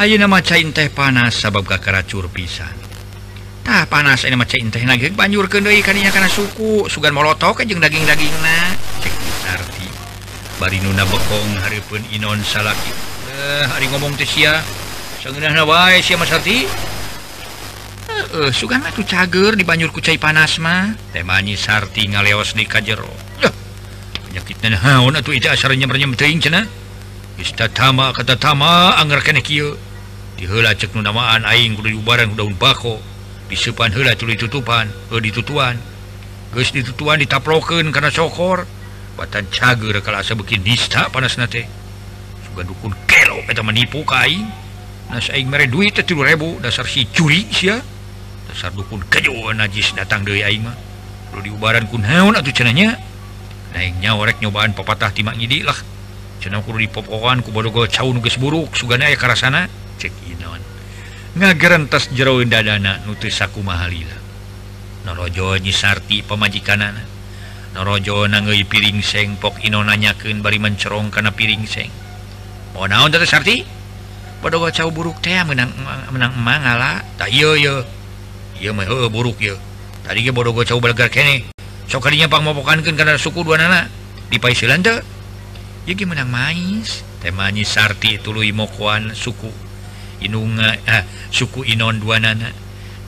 Ayo 0.01 0.17
nama 0.17 0.41
cair 0.41 0.65
teh 0.73 0.89
panas 0.89 1.37
sabab 1.37 1.69
gakara 1.69 2.01
cur 2.01 2.33
pisantah 2.33 3.85
panas 3.93 4.25
ini 4.25 4.41
maca 4.41 4.57
teh 4.57 4.81
lagi. 4.89 5.13
Banjur 5.13 5.53
kedai 5.53 5.85
kanya 5.85 6.09
karena 6.09 6.33
suku. 6.33 6.89
Sugan 6.89 7.13
molotok 7.13 7.61
kejeng 7.61 7.85
daging-daging 7.85 8.37
na 8.41 8.73
ceksarti 9.05 9.85
bari 10.57 10.81
nuna 10.81 11.05
bekong 11.05 11.61
haripun 11.61 12.01
Inon 12.17 12.41
salaki. 12.41 12.89
Eh, 13.37 13.69
hari 13.69 13.85
ngomong 13.93 14.17
Tesia 14.17 14.65
sangguna 15.21 15.53
Hawaii 15.53 16.01
Sarti. 16.01 16.65
uh, 18.41 18.49
Sugana 18.49 18.89
tuh 18.89 19.05
cager 19.05 19.53
di 19.53 19.69
Banjur 19.69 19.93
kucai 19.93 20.17
panasma 20.17 20.97
temanyi 21.13 21.61
Sarti 21.61 22.09
ngaleos 22.09 22.57
di 22.57 22.65
kajjero 22.65 23.13
penyakit 24.31 24.57
kata 28.17 28.39
tama 28.39 28.95
cek 30.73 30.97
namaan 30.97 31.45
aing 31.45 31.77
kudu 31.77 32.01
daun 32.37 32.57
bako. 32.57 32.97
Disepan 33.51 33.93
hela 33.93 34.15
tuli 34.15 34.39
tutupan 34.39 34.89
eh, 34.89 35.21
ditutuan. 35.21 35.77
Geus 36.55 36.71
ditutuan 36.73 37.19
ditaplokeun 37.21 37.93
karena 37.93 38.09
sokor. 38.09 38.65
Batan 39.19 39.51
cager 39.53 40.01
kalau 40.01 40.23
asa 40.23 40.33
bikin 40.39 40.65
nista 40.65 41.11
panas 41.13 41.37
nate 41.37 41.67
sugan 42.47 42.65
dukun 42.65 42.95
kelo 43.05 43.43
eta 43.51 43.61
menipu 43.61 44.01
ka 44.07 44.25
aing. 44.25 44.49
Nas 45.11 45.29
aing 45.29 45.51
mere 45.51 45.67
duit 45.67 45.93
3000 45.93 46.63
dasar 46.63 46.87
si 46.87 47.05
curi 47.11 47.45
sia. 47.51 47.83
dasar 48.51 48.75
dukun 48.75 49.07
kejo 49.07 49.55
najis 49.55 49.95
datang 49.95 50.27
dari 50.27 50.43
aing 50.43 50.67
mah. 50.67 50.75
Lu 51.31 51.39
diubaran 51.39 51.87
kun 51.87 52.03
heun 52.03 52.35
atuh 52.35 52.51
cenanya 52.51 52.99
naiknya 53.71 54.19
orek 54.19 54.43
nyobaan 54.43 54.75
papatah 54.75 55.15
timak 55.15 55.39
ngidi 55.39 55.63
lah. 55.63 55.79
Cenah 56.43 56.59
kudu 56.67 56.83
dipopokan 56.83 57.47
ku 57.47 57.55
bodogo 57.55 57.87
caun 57.87 58.19
geus 58.19 58.35
buruk 58.35 58.75
sugana 58.75 59.07
aya 59.07 59.15
karasana. 59.15 59.71
Cek 60.03 60.11
inon 60.35 60.59
ngagerentas 61.39 62.11
jero 62.11 62.43
dadana 62.43 62.99
nu 63.07 63.15
teu 63.15 63.31
sakumaha 63.31 63.87
lila 63.87 64.19
norojo 65.07 65.55
nyisarti 65.63 66.27
pamajikanana 66.27 67.07
norojo 67.71 68.27
nangei 68.27 68.67
piring 68.67 68.99
seng 68.99 69.39
pok 69.39 69.63
ino 69.63 69.79
nanyakeun 69.87 70.43
bari 70.43 70.59
mencerong 70.59 71.15
kana 71.15 71.31
piring 71.31 71.63
seng. 71.71 71.93
Mau 72.75 72.91
naon 72.91 73.15
teh 73.15 73.23
sarti? 73.23 73.63
Bodogo 74.43 74.73
cau 74.75 74.91
buruk 74.91 75.23
teh 75.23 75.39
menang 75.47 75.71
menang 76.11 76.33
emang 76.35 76.65
ngalah 76.67 77.05
tak 77.15 77.31
iya 77.31 77.55
iya. 77.55 78.00
buruk 79.09 79.41
tadi 80.05 80.29
bodogo 80.31 80.63
sokadinyapang 81.91 82.47
maukankan 82.47 82.95
kana 82.95 83.19
suku 83.19 83.43
dua 83.43 83.59
teh. 83.59 83.85
dipaisilan 84.31 84.79
ge 84.79 85.03
menang 86.07 86.31
mais 86.31 87.03
temanya 87.19 87.67
Sarti 87.67 88.15
tuluy 88.23 88.55
mokoan 88.55 89.11
suku 89.11 89.51
inunga 90.23 90.79
eh, 90.87 91.03
suku 91.35 91.67
Inon 91.67 91.99
dua 91.99 92.23
nana. 92.23 92.55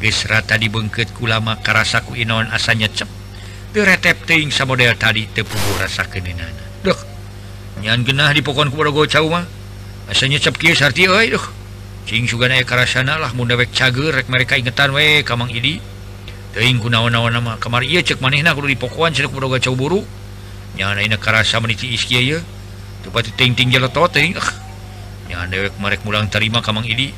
Gesrata 0.02 0.58
dibengket 0.58 1.14
kulama 1.14 1.62
karasaku 1.62 2.18
Inon 2.18 2.50
asanya 2.50 2.90
cep. 2.90 3.06
Teu 3.70 3.86
ting 3.86 4.18
teuing 4.26 4.50
model 4.66 4.98
tadi 4.98 5.30
tepugu 5.30 5.78
rasa 5.78 6.04
kenenana 6.10 6.82
Duh. 6.82 6.98
nyan 7.80 8.02
genah 8.02 8.34
di 8.34 8.42
pokon 8.42 8.68
ku 8.68 8.82
bodogo 8.82 9.06
mah. 9.30 9.46
Asanya 10.10 10.42
cep 10.42 10.58
kieu 10.58 10.74
Sarti 10.74 11.06
euy 11.06 11.30
duh 11.30 11.61
Cing 12.02 12.26
juga 12.26 12.50
karasana 12.66 13.14
lah 13.14 13.30
mun 13.30 13.46
dewek 13.46 13.70
cager 13.70 14.10
rek 14.10 14.26
mereka 14.26 14.58
ingetan 14.58 14.90
we 14.90 15.22
kamang 15.22 15.50
idi. 15.54 15.78
Teuing 16.52 16.82
kunaon-naon 16.82 17.38
mah 17.40 17.56
kamari 17.56 17.88
ieu 17.88 18.02
cek 18.02 18.20
manehna 18.20 18.52
kudu 18.52 18.68
dipokoan 18.68 19.14
cenah 19.14 19.30
kudu 19.30 19.48
cau 19.62 19.72
buru. 19.78 20.02
Nyana 20.76 21.00
naina 21.00 21.16
karasa 21.16 21.62
meniti 21.62 21.94
iski 21.94 22.18
ieu. 22.20 22.42
Tepat 23.06 23.32
ting-ting 23.38 23.70
jeletot 23.70 24.04
ah. 24.04 24.10
teuing. 24.10 24.34
Nyana 25.30 25.46
dewek 25.48 25.78
marek 25.78 26.02
mulang 26.02 26.26
tarima 26.28 26.58
kamang 26.60 26.84
idi. 26.84 27.14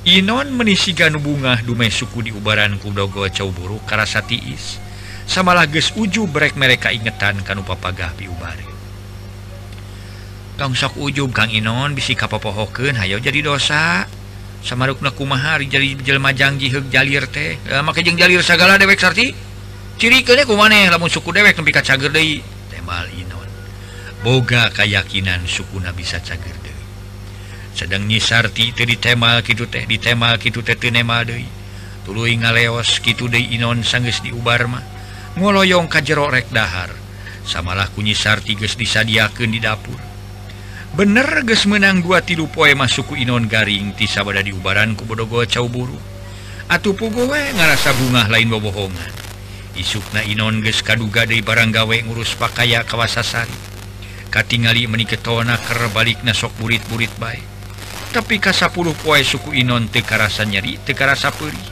Inon 0.00 0.56
menisigan 0.56 1.12
bunga 1.20 1.60
dumeh 1.60 1.92
suku 1.92 2.24
di 2.24 2.30
ubaran 2.32 2.80
kudogo 2.80 3.28
cau 3.28 3.52
buru 3.52 3.78
karasa 3.84 4.24
tiis. 4.24 4.80
Samalah 5.28 5.68
geus 5.68 5.92
uju 5.94 6.26
brek 6.26 6.58
mereka 6.58 6.90
ingetan 6.90 7.38
kanu 7.46 7.62
papagah 7.62 8.10
piubari. 8.16 8.69
tong 10.60 10.76
sok 10.76 11.00
ujub 11.00 11.32
Kang 11.32 11.48
Inon 11.48 11.96
bisi 11.96 12.12
kapopohoken 12.12 12.92
hayo 13.00 13.16
jadi 13.16 13.40
dosa. 13.40 14.04
Samarukna 14.60 15.08
kumahari 15.08 15.64
jadi 15.64 15.96
jelma 16.04 16.36
janji 16.36 16.68
heg 16.68 16.92
jalir 16.92 17.24
teh. 17.32 17.56
E, 17.56 17.80
make 17.80 18.04
jeung 18.04 18.20
jalir 18.20 18.44
segala 18.44 18.76
dewek 18.76 19.00
sarti 19.00 19.32
ciri 19.96 20.20
kene 20.20 20.44
kumaneh 20.44 20.92
lamun 20.92 21.08
suku 21.08 21.32
dewek 21.32 21.56
nepi 21.56 21.72
ka 21.72 21.80
cager 21.80 22.12
deui 22.12 22.44
temal 22.68 23.08
Inon. 23.16 23.48
Boga 24.20 24.68
kayakinan 24.68 25.48
sukuna 25.48 25.96
bisa 25.96 26.20
cager 26.20 26.52
deui. 26.60 26.84
Sedang 27.72 28.04
nyisarti 28.04 28.76
teu 28.76 28.84
ditemal 28.84 29.40
kitu 29.40 29.64
teh 29.64 29.88
ditemal 29.88 30.36
kitu 30.36 30.60
teh 30.60 30.76
teu 30.76 30.92
nemal 30.92 31.24
deui. 31.24 31.48
Tuluy 32.04 32.36
ngaleos 32.36 33.00
kitu 33.00 33.32
deui 33.32 33.56
Inon 33.56 33.80
sanggeus 33.80 34.20
diubar 34.20 34.68
mah. 34.68 34.84
Ngoloyong 35.40 35.88
ka 35.88 36.04
jero 36.04 36.28
rek 36.28 36.52
dahar. 36.52 36.92
Samalah 37.48 37.88
kunyi 37.96 38.12
sarti 38.12 38.60
geus 38.60 38.76
disadiakeun 38.76 39.56
di 39.56 39.64
dapur. 39.64 40.09
bener 40.94 41.46
ges 41.46 41.66
menang 41.70 42.02
dua 42.02 42.22
tilu 42.24 42.50
poe 42.50 42.72
masukku 42.74 43.18
Inon 43.18 43.46
garing 43.46 43.94
tisabada 43.94 44.42
di 44.42 44.54
ubaran 44.54 44.94
cau 44.96 45.66
buru. 45.66 45.98
Atuh 46.70 46.94
pugowe 46.94 47.40
ngarasa 47.54 47.90
bunga 47.98 48.30
lain 48.30 48.50
bobohongan. 48.50 49.12
Isukna 49.74 50.22
Inon 50.26 50.62
ges 50.62 50.82
kaduga 50.82 51.26
dari 51.26 51.42
baranggawe 51.42 51.96
ngurus 52.06 52.34
pakaya 52.38 52.82
kawasasari 52.82 53.70
katingali 54.30 54.86
meniketona 54.86 55.58
kerbalik 55.58 56.22
nasok 56.22 56.54
burit-burit 56.62 57.10
baik 57.18 57.42
tapi 58.10 58.42
kas 58.42 58.62
10 58.62 58.74
poe 59.02 59.20
suku 59.22 59.54
Inon 59.54 59.86
tekarasa 59.90 60.42
nyeri 60.46 60.78
tekarasa 60.82 61.30
peri 61.34 61.62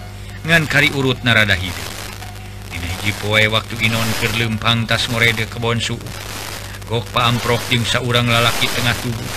ngan 0.47 0.71
kari 0.71 0.95
urut 0.95 1.27
narada 1.27 1.59
hidup. 1.59 1.91
Dihiji 2.71 3.11
poe 3.19 3.43
waktu 3.51 3.75
Inon 3.91 4.07
kerlempang 4.23 4.87
tas 4.87 5.11
ngorede 5.11 5.51
kebon 5.51 5.83
suku 5.83 6.07
paamprok 6.88 7.61
jeung 7.68 7.85
seorang 7.85 8.24
lalaki 8.24 8.64
tengah 8.72 8.96
tubuh. 9.05 9.31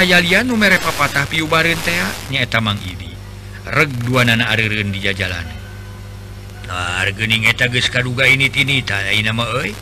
Ayalian 0.00 0.48
numere 0.48 0.80
papatah 0.80 1.28
piu 1.28 1.44
Bartea 1.44 2.08
nyaeta 2.32 2.64
Mang 2.64 2.80
Idi. 2.80 3.12
Reg 3.68 3.92
dua 4.04 4.24
nana 4.24 4.48
arireun 4.48 4.88
di 4.88 5.00
jajalan. 5.04 5.44
Nah, 6.68 7.04
geuning 7.12 7.48
eta 7.48 7.68
geus 7.68 7.88
kaduga 7.88 8.28
ini 8.28 8.48
tini 8.52 8.80
tayai 8.84 9.20
nama 9.24 9.44
euy? 9.60 9.72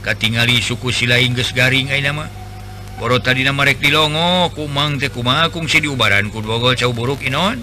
Katingali 0.00 0.60
suku 0.64 0.92
silain 0.92 1.32
geus 1.36 1.52
garing 1.52 1.92
ayeuna 1.92 2.12
nama 2.12 2.24
boro 3.00 3.16
tadi 3.16 3.40
nama 3.40 3.64
rek 3.64 3.80
dilongo 3.80 4.52
kumang 4.52 5.00
teh 5.00 5.08
kumaha 5.08 5.48
kungsi 5.48 5.80
diubaran 5.80 6.28
ku 6.28 6.44
bogol 6.44 6.76
cau 6.76 6.92
buruk 6.92 7.24
inon? 7.24 7.56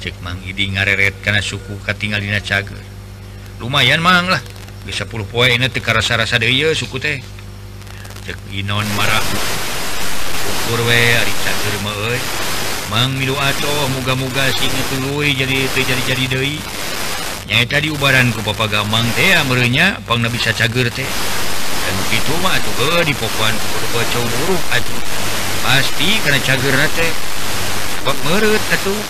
Cek 0.00 0.20
Mang 0.20 0.40
Idi 0.44 0.68
ngareret 0.76 1.24
kana 1.24 1.40
suku 1.40 1.80
katingalina 1.80 2.44
cager. 2.44 2.76
Lumayan 3.56 4.04
mang 4.04 4.28
lah 4.28 4.44
geus 4.84 5.00
10 5.00 5.24
poe 5.24 5.48
ini 5.48 5.72
teh 5.72 5.80
karasa-rasa 5.80 6.36
deui 6.36 6.76
suku 6.76 7.00
teh. 7.00 7.24
cek 8.24 8.40
Inon 8.56 8.88
marah 8.96 9.20
kurwe 10.68 11.20
Mang 12.88 13.12
Miluaco 13.20 13.74
muga-muga 13.96 14.48
singtului 14.48 15.36
jadi 15.36 15.68
terjadi-jadi 15.76 16.24
Dewi 16.32 16.56
tadi 17.68 17.88
di 17.88 17.88
ubaranku 17.92 18.40
papa 18.40 18.64
Gamang 18.64 19.04
teh 19.12 19.36
merenya 19.44 20.00
pang 20.08 20.24
bisa 20.32 20.56
cager 20.56 20.88
teh 20.88 21.04
dan 21.84 21.94
begitu 22.08 22.32
mah 22.40 22.56
tuh 22.64 23.04
di 23.04 23.12
pokokan 23.12 23.54
kucu 23.92 24.20
buruk 24.24 24.62
aduh 24.72 25.00
pasti 25.60 26.08
karena 26.24 26.40
cager 26.40 26.76
teh 26.96 27.12
sebab 28.04 28.16
meret 28.28 28.64
atuh. 28.68 29.00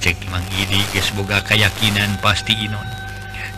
Cek 0.00 0.16
Mang 0.32 0.44
Idi 0.56 0.80
geus 0.96 1.12
boga 1.12 1.44
keyakinan 1.44 2.16
pasti 2.24 2.56
Inon. 2.56 2.88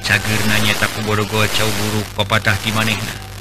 Cager 0.03 0.43
nanya 0.51 0.75
tak 0.75 0.91
kuborogo 0.99 1.47
cau 1.47 1.71
buruk 1.71 2.07
papatah 2.19 2.59
di 2.67 2.75
manehna. 2.75 3.32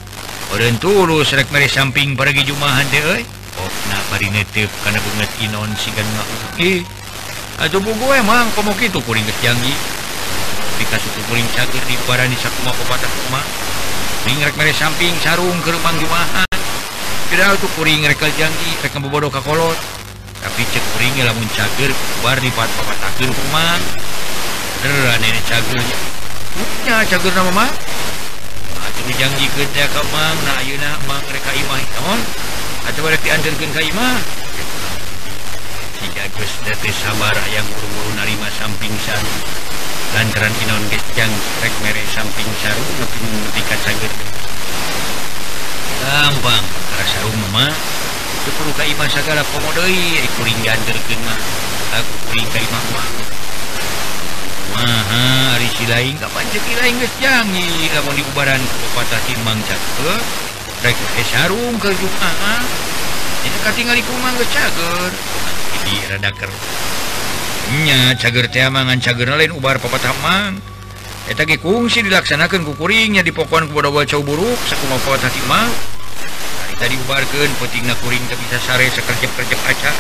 orang 0.52 0.76
tulus 0.84 1.32
rek 1.32 1.48
mere 1.56 1.72
samping 1.72 2.20
pergi 2.20 2.44
jumahan 2.44 2.84
deh 2.92 3.24
Okna 3.56 3.96
oh, 3.96 4.04
bari 4.12 4.28
netip 4.32 4.68
karena 4.84 5.00
bunget 5.00 5.32
inon 5.48 5.72
sigan 5.80 6.04
ngauki 6.04 6.84
eh, 6.84 7.64
Aduh 7.64 7.80
ah, 7.80 7.84
bu 7.84 7.92
gue 7.96 8.16
emang 8.20 8.48
eh, 8.48 8.54
komo 8.56 8.76
gitu 8.76 9.00
kuring 9.04 9.24
kecanggi 9.24 9.72
dikasih 10.82 11.08
suku 11.08 11.22
kuring 11.30 11.48
cager 11.56 11.84
di 11.88 11.96
barani 12.04 12.36
sakuma 12.36 12.76
kopatah 12.76 13.12
kuma 13.28 13.42
Ring 14.22 14.38
rek 14.44 14.54
mere 14.54 14.70
samping 14.70 15.18
sarung 15.26 15.58
ke 15.66 15.74
rumah 15.74 15.98
jumahan. 15.98 16.46
Kira 17.32 17.58
tuh 17.58 17.72
kuring 17.80 18.04
rek 18.04 18.20
kejanggi 18.20 18.72
rek 18.84 18.92
bobodo 19.00 19.32
kakolot 19.32 19.80
Tapi 20.44 20.62
cek 20.68 20.84
kuringnya 20.94 21.32
lamun 21.32 21.48
cager 21.56 21.96
bar 22.20 22.36
di 22.44 22.52
pat 22.52 22.68
papat 22.76 22.98
takir 23.00 23.32
kumang 23.32 23.82
Deran 24.84 25.22
ini 25.24 25.42
cagirnya 25.48 25.98
Punya 26.52 26.98
cagir 27.08 27.32
nama 27.32 27.52
mah 27.56 27.72
janji 29.10 29.46
kerja 29.58 29.86
Kamang 29.90 30.38
Ayuna 30.62 31.02
mereka 31.08 31.50
Imaon 31.58 32.22
atau 32.86 33.10
diantarkan 33.10 33.72
Kaimah 33.74 34.18
tidak 36.02 36.34
sabar 36.98 37.36
yang 37.54 37.66
buru-buru 37.78 38.12
narima 38.18 38.50
samping 38.58 38.94
san 39.06 39.22
lantaran 40.18 40.54
inon 40.66 40.84
gejang 40.90 41.34
rek 41.62 41.74
mere 41.86 42.04
samping 42.10 42.50
saru 42.60 42.84
nepi 43.00 43.20
nepi 43.22 43.62
kacageut 43.70 44.14
gampang 46.02 46.66
rasa 46.98 47.20
rumah 47.26 47.72
itu 48.42 48.50
perlu 48.58 48.74
kaimah 48.76 49.08
sagala 49.08 49.46
komo 49.54 49.70
deui 49.78 50.20
kuring 50.42 50.60
ganderkeun 50.66 51.22
mah 51.22 51.40
aku 51.96 52.14
kuring 52.28 52.50
kaimah 52.50 52.86
mah 52.92 53.41
lain 55.92 56.16
diubaran 58.16 58.62
timbang 59.28 59.60
Imang 59.60 59.60
Rek 60.82 60.98
sarung 61.30 61.78
ke? 61.78 61.94
Jumaah 61.94 62.58
ah? 62.58 62.64
tinggal 63.78 63.94
di 63.94 64.04
Kumang 64.06 64.34
ke 64.38 64.46
Cager? 64.50 65.12
Jadi 65.78 65.96
redaker 66.10 66.52
nya 67.86 68.18
Cager 68.20 68.46
teh 68.52 68.68
mangan 68.68 69.00
Cager 69.00 69.32
lain 69.32 69.56
ubar 69.56 69.80
pepatah 69.80 70.12
mang 70.20 70.60
eta 71.30 71.48
ge 71.48 71.56
kungsi 71.62 72.04
dilaksanakeun 72.04 72.68
ku 72.68 72.74
kuringnya 72.76 73.24
di 73.24 73.32
pokoan 73.32 73.72
ku 73.72 73.80
bodoh 73.80 73.94
buruk 74.26 74.60
sakumaha 74.68 75.00
pepatah 75.00 75.32
Imang 75.48 75.91
tadi 76.82 76.98
ubargen 77.06 77.54
puting 77.62 77.86
kuring 78.02 78.24
tapi 78.26 78.42
bisa 78.50 78.58
sare 78.66 78.90
sekerja-kerja 78.90 79.56
kaca. 79.62 79.94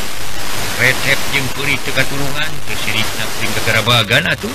Retep 0.82 1.20
jeung 1.30 1.46
puri 1.54 1.78
teka 1.86 2.02
turungan 2.10 2.50
kesirik 2.66 3.06
nakuring 3.22 3.54
gegara 3.62 3.82
bagan 3.86 4.26
atuh. 4.26 4.50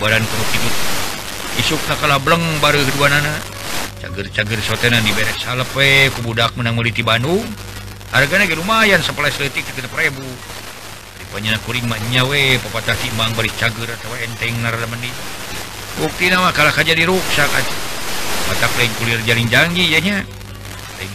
Ubaran 0.00 0.24
kudu 0.24 0.44
kidut 0.56 0.74
isuk 1.60 1.82
nakala 1.84 2.16
bleng 2.16 2.40
baru 2.64 2.80
kedua 2.88 3.12
nana 3.12 3.36
cager-cager 4.00 4.64
sotenan 4.64 5.04
diberes 5.04 5.36
salepe 5.36 6.08
ku 6.16 6.24
budak 6.24 6.56
kubudak 6.56 6.56
menang 6.56 6.80
meuli 6.80 6.96
ti 6.96 7.04
Bandung. 7.04 7.44
Hargana 8.08 8.48
ge 8.48 8.56
lumayan 8.56 9.04
11 9.04 9.36
letik 9.44 9.68
3000 9.76 10.16
rupanya 11.30 11.60
nakuring 11.60 11.86
mah 11.86 12.00
nya 12.10 12.24
we 12.26 12.58
papatah 12.58 12.96
bari 13.36 13.52
cager 13.54 13.86
atawa 13.86 14.16
enteng 14.24 14.56
narada 14.64 14.88
meni 14.90 15.12
bukti 15.94 16.26
mah 16.32 16.50
kalah 16.56 16.72
kajadi 16.72 17.04
rusak 17.04 17.50
aja 17.52 17.60
atuh. 17.60 17.78
Batak 18.48 18.72
lain 18.80 18.90
kulir 18.96 19.20
jaring 19.28 19.46
janji 19.46 19.92
ya 19.92 20.00
nya. 20.00 20.24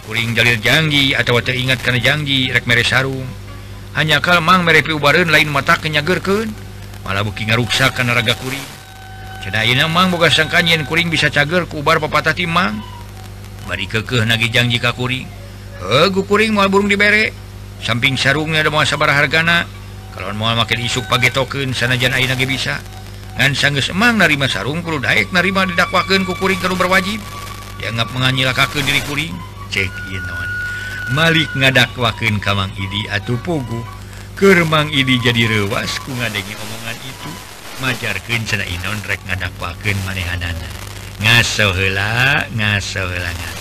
kuring 0.06 0.34
Jalil 0.34 0.58
Janji 0.58 1.14
atau 1.14 1.38
teringat 1.38 1.84
karena 1.84 2.00
janji 2.02 2.50
rek 2.50 2.66
mere 2.66 2.82
sarung 2.82 3.26
hanya 3.94 4.18
kal 4.18 4.42
mang 4.42 4.66
merepi 4.66 4.90
ubareun 4.90 5.30
lain 5.30 5.52
mata 5.52 5.78
kenyagerkeun 5.78 6.50
malah 7.06 7.22
beuki 7.22 7.46
ngaruksa 7.46 7.94
kana 7.94 8.16
raga 8.16 8.34
kuring 8.40 8.66
cenah 9.46 9.62
ayeuna 9.62 9.86
mang 9.86 10.10
boga 10.10 10.32
sangkaan 10.32 10.66
yen 10.66 10.82
kuring 10.88 11.12
bisa 11.12 11.30
cager 11.30 11.68
ku 11.70 11.84
ubar 11.84 12.02
papatah 12.02 12.34
timang 12.34 12.82
bari 13.70 13.86
kekeh 13.86 14.26
nagi 14.26 14.50
janji 14.50 14.82
ka 14.82 14.90
kuring 14.96 15.36
heuh 15.80 16.10
kuring 16.24 16.56
moal 16.56 16.68
burung 16.72 16.88
dibere. 16.88 17.32
Samping 17.76 18.16
sarungnya 18.16 18.64
ada 18.64 18.72
moal 18.72 18.88
sabar 18.88 19.12
hargana. 19.12 19.68
Kalau 20.16 20.32
moal 20.32 20.56
makin 20.56 20.80
isuk 20.80 21.04
pagetokeun 21.12 21.76
sanajan 21.76 22.16
ayeuna 22.16 22.34
ge 22.40 22.48
bisa. 22.48 22.80
Ngan 23.36 23.52
sanggeus 23.52 23.92
emang 23.92 24.16
narima 24.16 24.48
sarung 24.48 24.80
kudu 24.80 25.04
daek 25.04 25.28
narima 25.36 25.68
didakwakeun 25.68 26.24
ku 26.24 26.32
kuring 26.40 26.56
kudu 26.56 26.72
berwajib. 26.72 27.20
Dianggap 27.76 28.08
menganyilakakan 28.16 28.80
diri 28.80 29.04
kuring. 29.04 29.36
cek 29.76 29.92
Inon 30.08 30.50
Malik 31.12 31.52
ngadakwaken 31.52 32.40
Kamang 32.40 32.72
Idi 32.80 33.04
atau 33.12 33.36
pogo 33.44 33.84
Kermang 34.36 34.88
Idi 34.92 35.20
jadi 35.20 35.48
rewas 35.48 35.96
ku 36.04 36.12
ngadengi 36.12 36.52
omongan 36.60 36.98
itu. 37.08 37.30
Majarkan 37.80 38.44
cena 38.44 38.68
Inon 38.68 39.00
rek 39.08 39.24
ngadakwaken 39.24 39.96
manehanana. 40.04 40.68
Ngaso 41.24 41.72
hela 41.72 42.44
ngaso 42.52 43.08
hela 43.08 43.32
ngaso 43.32 43.55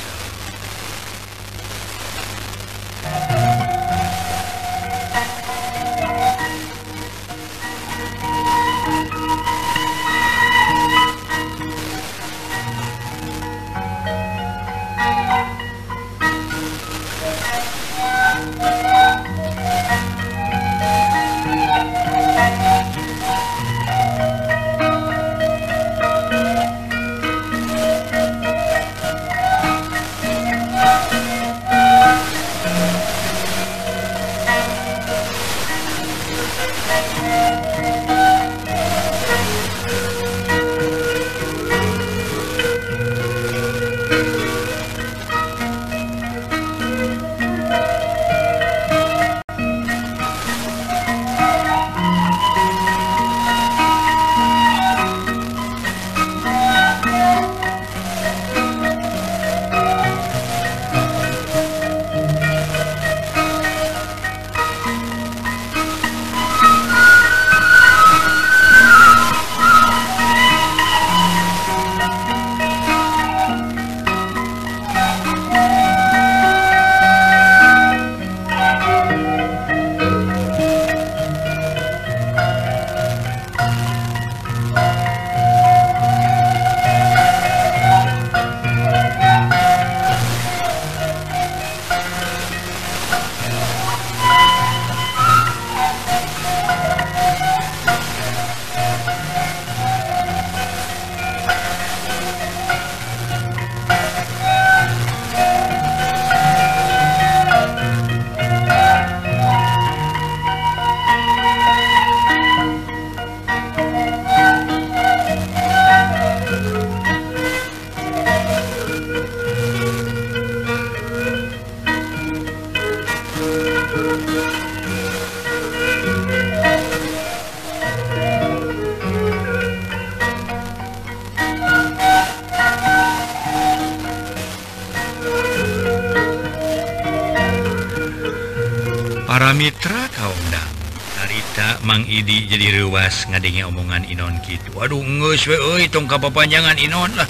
para 139.46 139.62
mitra 139.62 140.10
kaumdang 140.10 140.74
harita 141.22 141.78
Mang 141.86 142.02
Idi 142.10 142.50
jadi 142.50 142.82
rewas 142.82 143.30
ngadenge 143.30 143.62
omongan 143.70 144.02
Inon 144.10 144.42
gitu 144.42 144.74
Waduh 144.74 144.98
nge 145.06 145.86
tongka 145.94 146.18
papanjangan 146.18 146.74
Inon 146.82 147.14
lah. 147.14 147.30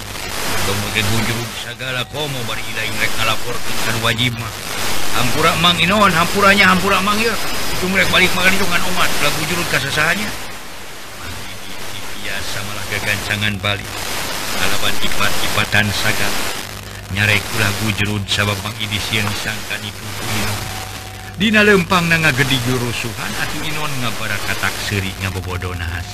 Segala 1.60 2.08
komo 2.08 2.40
lapor 3.20 3.52
kan 3.60 3.96
wajib 4.00 4.32
mah. 4.40 4.48
Hampura 5.12 5.60
Mang 5.60 5.76
Inon 5.76 6.08
hampuranya 6.08 6.72
hampura 6.72 7.04
Mang 7.04 7.20
ya. 7.20 7.36
Itu 7.76 7.84
ngerek 7.84 8.08
balik 8.08 8.32
makan 8.32 8.52
itu 8.56 8.64
kan 8.64 8.80
omat 8.80 9.12
lah 9.20 9.30
gunjur 9.36 9.60
kasasahannya. 9.68 10.30
Biasa 12.24 12.56
malah 12.64 12.84
kegancangan 12.96 13.54
balik. 13.60 13.90
Alaban 14.64 14.96
ipat-ipatan 15.04 15.84
sagat 15.92 16.32
nyarek 17.12 17.44
lagu 17.60 17.92
sabab 18.24 18.56
Mang 18.64 18.72
Idi 18.80 18.96
siang 18.96 19.28
sangka 19.36 19.76
di 19.84 19.92
Dina 21.36 21.60
lempang 21.60 22.08
na 22.08 22.16
nga 22.16 22.32
gedi 22.32 22.56
jurusuhan 22.64 23.32
atuh 23.44 23.60
Inon 23.60 23.92
nga 24.00 24.08
para 24.16 24.40
katak 24.48 24.72
seri 24.88 25.12
nya 25.20 25.28
bobodo 25.28 25.68
nahas. 25.76 26.08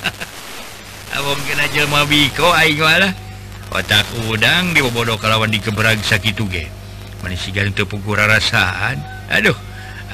Awong 1.20 1.44
kena 1.44 1.68
jelma 1.68 2.08
biko 2.08 2.48
aing 2.56 2.80
wala. 2.80 3.12
Otak 3.68 4.08
udang 4.24 4.72
di 4.72 4.80
bobodo 4.80 5.20
kalawan 5.20 5.52
dikeberag 5.52 6.00
sakitu 6.00 6.48
ge. 6.48 6.72
Manisigan 7.20 7.76
teu 7.76 7.84
pukur 7.84 8.16
rasaan. 8.16 8.96
Aduh, 9.28 9.52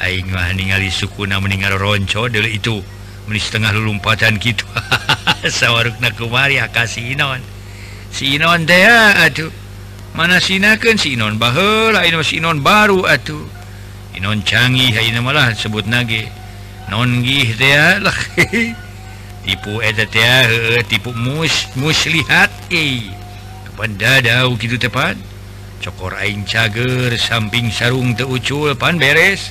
aing 0.03 0.27
mah 0.27 0.59
ningali 0.59 0.91
sukuna 0.91 1.39
meninggal 1.39 1.79
ronco 1.79 2.27
deui 2.27 2.59
itu. 2.59 2.83
Menis 3.31 3.47
tengah 3.47 3.71
lulumpatan 3.71 4.43
kitu. 4.43 4.67
Sawarukna 5.63 6.11
kumari 6.19 6.59
kasih 6.75 7.15
Inon. 7.15 7.39
Si 8.11 8.35
Inon 8.35 8.67
teh 8.67 8.91
atuh. 9.23 9.55
Mana 10.19 10.43
sinakeun 10.43 10.99
si 10.99 11.15
Inon 11.15 11.39
baheula, 11.39 12.03
Inon 12.11 12.27
si 12.27 12.43
Inon 12.43 12.59
baru 12.59 13.07
atuh. 13.07 13.60
non 14.19 14.43
canggih 14.43 14.91
malah 15.23 15.55
sebut 15.61 15.87
nage 15.87 16.27
nongih 16.91 17.55
tipu 19.47 19.79
tipu 20.91 21.11
mus 21.15 21.71
muslihat 21.79 22.51
kepada 23.71 24.21
gitu 24.59 24.75
tepat 24.75 25.15
cokor 25.81 26.19
aing 26.19 26.43
cager 26.43 27.15
samping 27.17 27.73
sarung 27.73 28.13
teucul 28.13 28.77
pan 28.77 29.01
beres. 29.01 29.49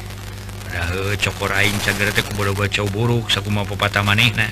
Cokor 1.17 1.49
aing 1.57 1.79
cager 1.81 2.13
teh 2.13 2.21
kubodoga 2.21 2.69
cau 2.69 2.85
buruk 2.85 3.33
sakuma 3.33 3.65
pepatah 3.65 4.05
manehna 4.05 4.45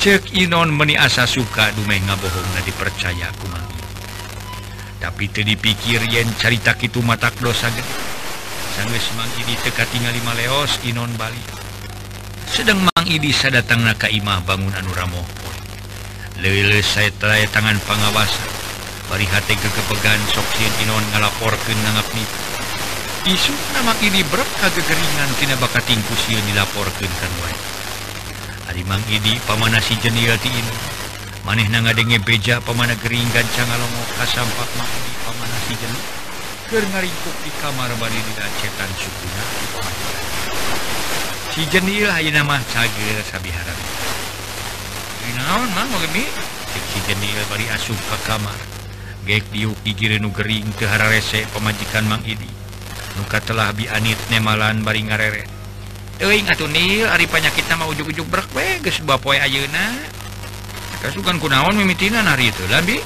cek 0.00 0.32
inon 0.32 0.72
meni 0.72 0.96
asa 0.96 1.28
suka 1.28 1.70
dumeh 1.76 2.00
ngabohongna 2.08 2.64
dipercaya 2.64 3.28
kumaha 3.36 3.68
tapi 4.96 5.28
teu 5.28 5.44
dipikir 5.44 6.00
yen 6.08 6.28
carita 6.36 6.72
kitu 6.76 7.00
matak 7.04 7.36
dosa 7.40 7.68
gede. 7.72 8.09
Kanggesmang 8.80 9.28
Idi 9.36 9.60
teka 9.60 9.84
tinggal 9.92 10.16
5 10.16 10.40
leos 10.40 10.80
Inon 10.88 11.12
Bali. 11.20 11.36
Sedang 12.48 12.80
Mang 12.80 13.04
Idi 13.04 13.28
sadatang 13.28 13.84
Kaimah 13.92 14.40
bangun 14.48 14.72
anu 14.72 14.88
ramohpun 14.96 15.52
lele 16.40 16.80
saya 16.80 17.12
telah 17.20 17.36
tangan 17.52 17.76
pengawasan 17.84 18.48
bari 19.12 19.28
hati 19.28 19.52
kekepegan 19.60 20.16
soksien 20.32 20.72
Inon 20.88 21.04
ngalaporkan 21.12 21.76
nangap 21.84 22.08
nih 22.16 22.24
isu 23.28 23.52
nama 23.76 23.92
ini 24.00 24.24
berat 24.32 24.48
kegeringan 24.72 25.28
kena 25.36 25.60
bakat 25.60 25.84
tingku 25.84 26.16
sieun 26.24 26.40
dilaporkan 26.48 27.12
kan 27.20 27.32
wae. 27.44 27.56
Ari 28.72 28.80
Mang 28.88 29.04
Idi 29.12 29.36
pamanasi 29.44 30.00
jenil 30.00 30.32
ti 30.40 30.48
ini 30.48 30.74
maneh 31.44 31.68
na 31.68 31.84
beja 32.24 32.64
pamana 32.64 32.96
gering 33.04 33.28
gancang 33.28 33.68
alomo 33.76 34.02
kasampak 34.16 34.68
Mang 34.80 34.88
Idi 34.88 35.12
pamanasi 35.28 35.76
jenial 35.76 36.19
ngaringkuk 36.70 37.36
di 37.42 37.50
kamar 37.58 37.90
bari 37.98 38.14
dina 38.14 38.46
cetan 38.62 38.90
sukuna 38.94 39.42
di. 39.42 39.66
Si 41.50 41.62
jenil 41.66 42.06
ayeuna 42.06 42.46
mah 42.46 42.62
sageur 42.70 43.18
sabiharan. 43.26 43.74
Dinaon 45.26 45.66
mang 45.74 45.90
gemi? 46.06 46.30
Si 46.70 46.98
jenil 47.10 47.42
bari 47.50 47.66
asup 47.74 47.98
ka 48.06 48.18
kamar. 48.22 48.54
Gek 49.26 49.50
diuk 49.50 49.74
gigir 49.82 50.22
nu 50.22 50.30
gering 50.30 50.70
teu 50.78 50.86
hararese 50.86 51.42
pamajikan 51.50 52.06
Mang 52.06 52.22
Idi. 52.22 52.46
Nuka 53.18 53.42
telah 53.42 53.74
bianit 53.74 54.16
nemalan 54.30 54.86
bari 54.86 55.02
ngarere. 55.10 55.50
Euing 56.22 56.46
atuh 56.46 56.70
Nil 56.70 57.10
ari 57.10 57.26
panyakit 57.26 57.66
mah 57.74 57.90
ujug-ujug 57.90 58.30
brek 58.30 58.46
we 58.54 58.78
geus 58.78 59.02
bapoe 59.02 59.42
ayeuna. 59.42 59.98
Kasukan 61.02 61.42
kunaon 61.42 61.74
mimitina 61.74 62.22
hari 62.22 62.54
itu, 62.54 62.62
labih? 62.70 63.02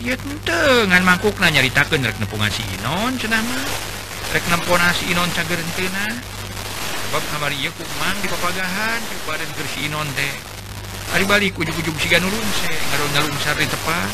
dengan 0.00 1.02
mangkuk 1.04 1.36
nyaritakan 1.36 2.00
reknepungan 2.00 2.48
si 2.48 2.64
Inon 2.80 3.20
cenama 3.20 3.60
reknempona 4.32 4.96
si 4.96 5.12
Inon 5.12 5.28
cagerentena 5.36 6.16
sebab 7.08 7.22
kamar 7.36 7.52
ieu 7.52 7.68
kumang 7.76 8.16
di 8.24 8.28
papagahan 8.32 8.98
di 9.04 9.16
badan 9.28 9.50
keur 9.52 9.68
si 9.68 9.84
Inon 9.92 10.08
teh 10.16 10.34
hari 11.10 11.28
balik 11.28 11.58
ujung-ujung 11.58 11.98
si 12.00 12.08
Ganulun 12.08 12.48
se 12.62 12.70
ngarung-ngarung 12.70 13.34
sari 13.42 13.66
tepas. 13.66 14.12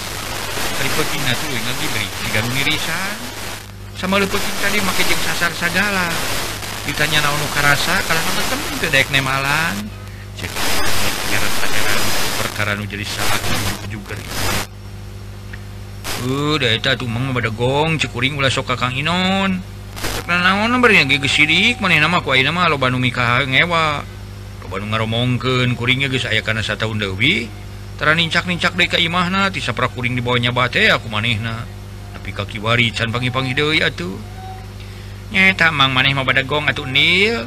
Hari 0.77 0.91
peutingna 0.93 1.33
tuluy 1.41 1.61
si 1.61 1.89
siga 2.25 2.41
irisan. 2.45 3.17
Sama 3.97 4.21
leupeutkeun 4.21 4.57
tadi 4.61 4.79
make 4.85 5.03
jeung 5.09 5.23
sasar 5.25 5.53
sagala. 5.57 6.09
Ditanya 6.85 7.25
naon 7.25 7.41
nu 7.41 7.49
karasa 7.53 7.97
nama 8.05 8.43
temen 8.49 8.75
teu 8.81 8.91
daek 8.93 9.09
nemalan 9.11 9.75
cek 10.37 10.53
perkara 12.45 12.77
nu 12.77 12.85
jadi 12.85 13.05
salah 13.09 13.41
ujug-ujug 13.89 14.66
Udahgong 16.25 18.01
cekuring 18.01 18.41
ulah 18.41 18.49
sok 18.49 18.73
Kang 18.73 18.97
Inon. 18.97 19.61
Naon 20.27 20.73
nomornya 20.73 21.05
gigi 21.05 21.29
sidik 21.29 21.77
mana 21.79 22.01
nama 22.01 22.25
ngewaomongkuringnya 24.77 26.09
geus 26.11 26.27
karena 26.27 26.63
satu 26.65 26.91
tahun 26.91 26.99
Dewi 26.99 27.47
ternincak-nincak 27.97 28.75
DKI 28.77 29.09
mahna 29.09 29.49
tisapra 29.49 29.89
kuring 29.89 30.19
di 30.19 30.21
bawahnya 30.21 30.53
bate 30.53 30.91
aku 30.93 31.09
manehna 31.09 31.65
tapi 32.13 32.35
kaki 32.35 32.59
wari 32.61 32.93
can 32.93 33.15
pangi-pangi 33.15 33.55
Dewi 33.57 33.81
atuh 33.81 34.19
nyeta 35.31 35.71
mang 35.71 35.95
maneh 35.95 36.15
mau 36.15 36.27
badagong 36.27 36.67
atuh 36.71 36.87
nil. 36.87 37.47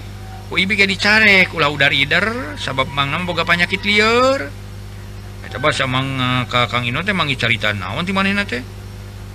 Uibi 0.49 0.73
ge 0.73 0.89
dicarek 0.89 1.53
ulah 1.53 1.69
udar 1.69 1.93
ider 1.93 2.57
sabab 2.57 2.89
mang 2.89 3.13
boga 3.29 3.45
penyakit 3.45 3.85
liar 3.85 4.49
coba 5.47 5.71
sama 5.71 6.03
ah, 6.03 6.43
Kakang 6.51 6.83
Ino 6.83 6.99
teh 6.99 7.15
mangi 7.15 7.39
carita 7.39 7.71
naon 7.71 8.03
di 8.03 8.11
mana 8.11 8.43
teh 8.43 8.59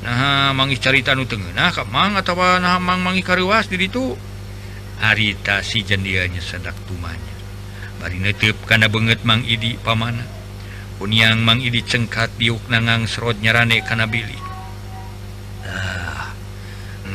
nah 0.04 0.52
mangi 0.52 0.76
carita 0.76 1.16
nu 1.16 1.24
tengah 1.24 1.72
kak 1.72 1.88
mang 1.88 2.12
atau 2.20 2.36
nah 2.36 2.76
mang 2.76 3.00
mangi 3.00 3.24
karuas 3.24 3.72
di 3.72 3.80
itu 3.80 4.12
harita 5.00 5.64
si 5.64 5.80
jendianya 5.80 6.44
sedak 6.44 6.76
tumanya 6.84 7.34
bari 8.04 8.20
netep 8.20 8.52
karena 8.68 8.92
banget 8.92 9.24
mang 9.24 9.40
idi 9.48 9.80
pamana. 9.80 10.28
Yang 11.04 11.40
mang 11.40 11.60
idi 11.64 11.80
cengkat 11.80 12.36
diuk 12.36 12.60
nangang 12.68 13.08
serot 13.08 13.40
nyarane 13.40 13.80
karena 13.80 14.04
bili. 14.04 14.36
Ah 15.64 16.36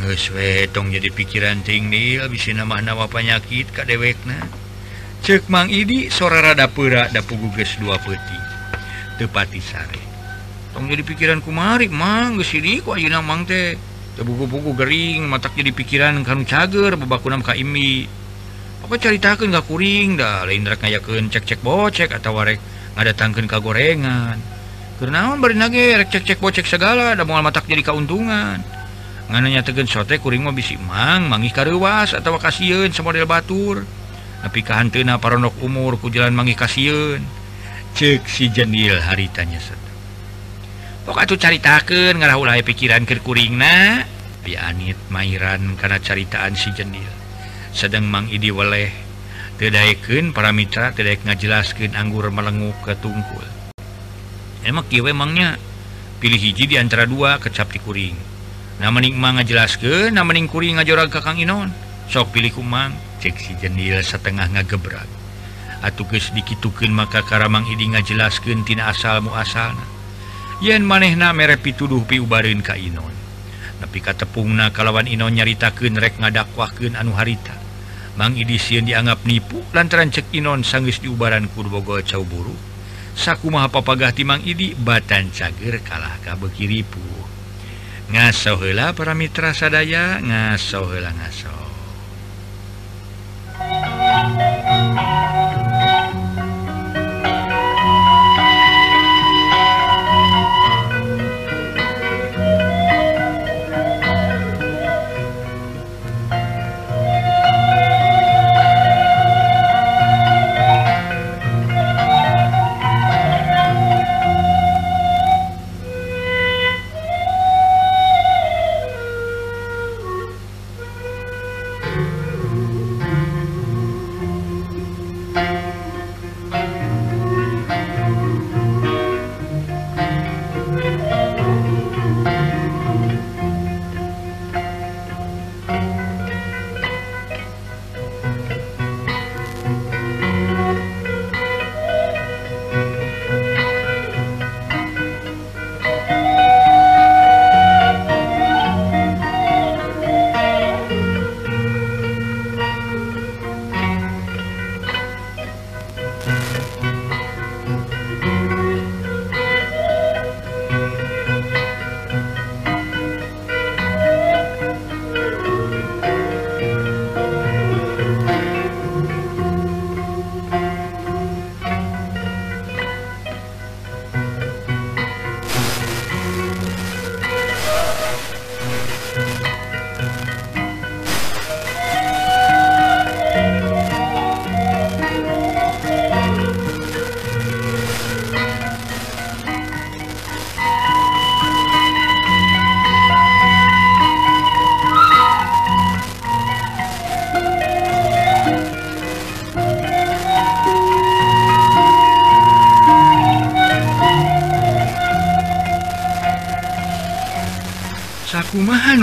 ngeswe 0.02 0.65
tong 0.73 0.89
jadi 0.89 1.13
pikiran 1.13 1.62
ting 1.62 1.93
nih 1.93 2.25
abis 2.25 2.49
nama 2.58 2.82
nama 2.82 3.06
penyakit 3.06 3.69
kak 3.69 3.86
dewekna. 3.86 4.49
Cek 5.21 5.45
mang 5.45 5.69
idi 5.69 6.10
sora 6.10 6.41
rada 6.41 6.65
pura 6.73 7.06
dapu 7.13 7.38
guges 7.38 7.78
dua 7.78 8.02
peti. 8.02 8.48
tepati 9.19 9.60
sare 9.60 10.10
tong 10.71 10.88
jadi 10.88 11.03
pikiran 11.03 11.43
kumari 11.43 11.91
mang 11.91 12.39
sini 12.39 12.79
kok 12.79 12.95
ayeuna 12.95 13.19
mang 13.19 13.43
teh? 13.43 13.75
Teu 14.15 14.23
buku-buku 14.27 14.75
gering 14.75 15.27
matak 15.27 15.55
jadi 15.55 15.71
pikiran 15.71 16.19
kanu 16.27 16.43
cager 16.43 16.95
bebakunam 16.99 17.39
ka 17.39 17.55
imi. 17.55 18.03
Apa 18.84 18.95
caritakeun 18.99 19.51
gak 19.51 19.67
kuring 19.67 20.19
dah 20.19 20.43
lain 20.43 20.67
rek 20.67 20.84
ngayakeun 20.84 21.32
cek-cek 21.32 21.63
bocek 21.63 22.12
atawa 22.12 22.47
rek 22.47 22.60
ngadatangkeun 22.95 23.47
ka 23.47 23.63
gorengan. 23.63 24.39
Kenaon 24.99 25.12
naon 25.12 25.38
bari 25.39 25.55
nage 25.55 25.95
rek 25.99 26.12
cek-cek 26.12 26.39
bocek 26.39 26.67
segala 26.67 27.15
da 27.15 27.23
moal 27.23 27.43
matak 27.43 27.63
jadi 27.63 27.79
kauntungan. 27.79 28.60
Ngananya 29.32 29.62
tegen 29.63 29.88
sote 29.88 30.19
kuring 30.19 30.43
mah 30.43 30.51
bisi 30.51 30.75
mang 30.75 31.32
mangi 31.32 31.47
kareuwas 31.53 32.12
atawa 32.12 32.43
kasieun 32.43 32.91
samodel 32.91 33.23
batur. 33.23 33.88
Tapi 34.43 34.60
kahantena 34.63 35.15
parondok 35.15 35.60
umur 35.63 35.95
ku 35.95 36.12
jalan 36.12 36.36
mangi 36.36 36.55
kasieun 36.60 37.38
cek 37.99 38.31
si 38.31 38.47
jenil 38.47 38.95
haritanya 38.95 39.59
tuh 41.03 41.35
caritaken 41.35 42.23
ngarahlah 42.23 42.55
pikiran 42.63 43.03
Kirkuringna 43.03 44.07
pianit 44.39 44.95
Mairan 45.12 45.75
karena 45.75 45.99
caritaan 45.99 46.55
si 46.55 46.71
jenil 46.71 47.12
sedang 47.75 48.07
mangidi 48.07 48.55
weleh. 48.55 48.88
Tedaken 49.59 50.31
para 50.31 50.55
mitra 50.55 50.95
tidak 50.95 51.27
ngajelaskan 51.27 51.91
anggur 51.91 52.31
melenguk 52.31 52.79
ke 52.88 52.95
tungkul. 53.03 53.43
Emak 54.63 54.88
kiwe 54.88 55.12
emangnya? 55.12 55.59
Pilih 56.23 56.39
hiji 56.39 56.71
di 56.71 56.79
antara 56.79 57.03
dua 57.03 57.35
kecap 57.43 57.67
di 57.67 57.83
kuring. 57.83 58.15
Nah 58.79 58.95
mening 58.95 59.19
mang 59.19 59.35
ngajelaskeun 59.43 60.15
nah 60.15 60.23
mening 60.23 60.47
kuring 60.47 60.79
ngajorag 60.79 61.12
ka 61.12 61.19
Kang 61.19 61.35
Inon. 61.35 61.75
Sok 62.07 62.31
pilih 62.31 62.55
kumang 62.55 62.95
cek 63.19 63.35
si 63.35 63.59
jenil 63.59 63.99
setengah 63.99 64.47
ngagebrak 64.55 65.18
atuges 65.85 66.31
dikituken 66.35 66.91
maka 66.91 67.23
Karamang 67.23 67.67
Idi 67.67 67.89
ngajelasken 67.91 68.67
tina 68.67 68.91
asal 68.91 69.23
muasalna 69.23 69.85
yen 70.59 70.83
manehna 70.83 71.31
mere 71.31 71.55
pituduh 71.55 72.03
piubarin 72.03 72.59
ka 72.59 72.75
Inon. 72.75 73.15
Tapi 73.79 74.03
katepungna 74.03 74.75
kalawan 74.75 75.07
Inon 75.07 75.31
nyaritaken 75.39 75.95
rek 75.95 76.19
ngadakwahken 76.19 76.99
anu 76.99 77.15
harita. 77.15 77.55
Mang 78.19 78.35
Idi 78.35 78.59
sieun 78.59 78.83
dianggap 78.83 79.23
nipu 79.23 79.63
lantaran 79.71 80.11
cek 80.11 80.35
Inon 80.35 80.67
sanggeus 80.67 80.99
diubaran 80.99 81.47
Kurbogo 81.47 81.95
Cauburu 82.03 82.69
sakumaha 83.19 83.67
papagah 83.67 84.15
ti 84.15 84.23
Mang 84.23 84.43
Idi 84.47 84.71
batan 84.75 85.31
cager 85.31 85.83
kalah 85.83 86.15
ka 86.23 86.39
bekiripu. 86.39 87.03
Ngaso 88.09 88.57
heula 88.57 88.95
para 88.95 89.13
mitra 89.13 89.55
sadaya 89.55 90.17
ngaso 90.23 90.87
heula 90.87 91.13
ngaso. 91.13 91.68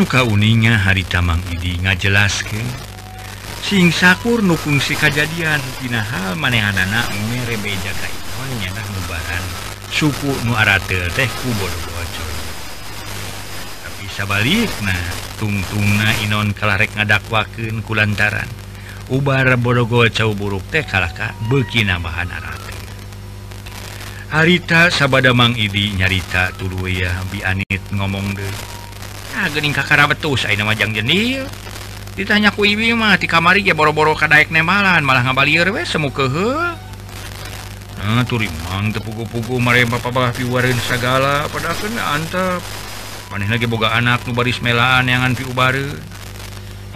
kauninga 0.07 0.81
hari 0.81 1.03
Tamang 1.05 1.43
ini 1.59 1.83
ngajelaskan. 1.83 2.67
Sing 3.67 3.91
sakur 3.91 4.41
nukung 4.47 4.79
si 4.79 4.95
kejadian 4.95 5.59
pina 5.83 5.99
hal 5.99 6.39
manehan 6.39 6.79
anak 6.79 7.11
merebeja 7.29 7.91
inon 8.47 8.63
nyana 8.63 8.83
mubaran 8.95 9.45
suku 9.91 10.31
nu 10.47 10.55
arate 10.55 11.11
teh 11.19 11.27
kubur 11.43 11.73
bocor 11.83 12.33
tapi 13.83 14.07
sabalik 14.07 14.71
nah 14.87 15.03
tungtungna 15.43 16.15
inon 16.23 16.55
kalarek 16.55 16.95
ngadakwakeun 16.95 17.83
kulantaran 17.83 18.47
ubar 19.11 19.59
bodogo 19.59 20.07
cau 20.15 20.31
buruk 20.31 20.63
teh 20.71 20.87
kalaka 20.87 21.35
beki 21.51 21.83
nambahan 21.83 22.31
arate. 22.31 22.75
Harita 24.31 24.91
sabada 24.95 25.35
mang 25.35 25.55
idi 25.59 25.95
nyarita 25.95 26.55
tuluya 26.55 27.15
bianit 27.31 27.83
ngomong 27.95 28.35
deh 28.35 28.55
Gening 29.37 29.77
kakara 29.77 30.09
betus 30.09 30.49
Aina 30.49 30.65
majang 30.65 30.97
jenil. 30.97 31.45
Ditanya 32.17 32.49
ku 32.49 32.65
Iwi 32.65 32.97
mah 32.97 33.21
di 33.21 33.29
kamari 33.29 33.61
ya 33.61 33.77
boro-boro 33.77 34.17
kadaek 34.17 34.49
nemalan 34.49 35.05
malah 35.05 35.21
ngabalir 35.21 35.69
we 35.69 35.85
semu 35.85 36.09
ke 36.09 36.25
Nah 38.01 38.25
turimang 38.25 38.95
tepugu-pugu 38.97 39.61
merempa 39.61 40.01
babah 40.01 40.33
piwarin 40.33 40.77
segala 40.89 41.45
pada 41.53 41.77
kena 41.77 42.17
antep. 42.17 42.65
Maneh 43.29 43.51
lagi 43.51 43.69
boga 43.69 43.93
anak 43.93 44.25
nu 44.25 44.33
baris 44.33 44.65
melaan 44.65 45.11
yang 45.11 45.27
anpi 45.27 45.45
ubare. 45.45 45.91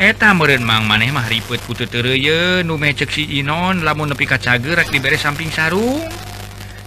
Eta 0.00 0.32
meren 0.32 0.64
mang 0.64 0.88
maneh 0.88 1.12
mah 1.12 1.28
ribet 1.28 1.60
ku 1.68 1.76
tereye 1.76 2.64
nu 2.64 2.80
mecek 2.80 3.12
si 3.12 3.42
Inon 3.42 3.84
lamun 3.84 4.14
nepi 4.14 4.24
kacager 4.24 4.78
rek 4.78 4.88
dibere 4.88 5.18
samping 5.18 5.52
sarung. 5.52 6.06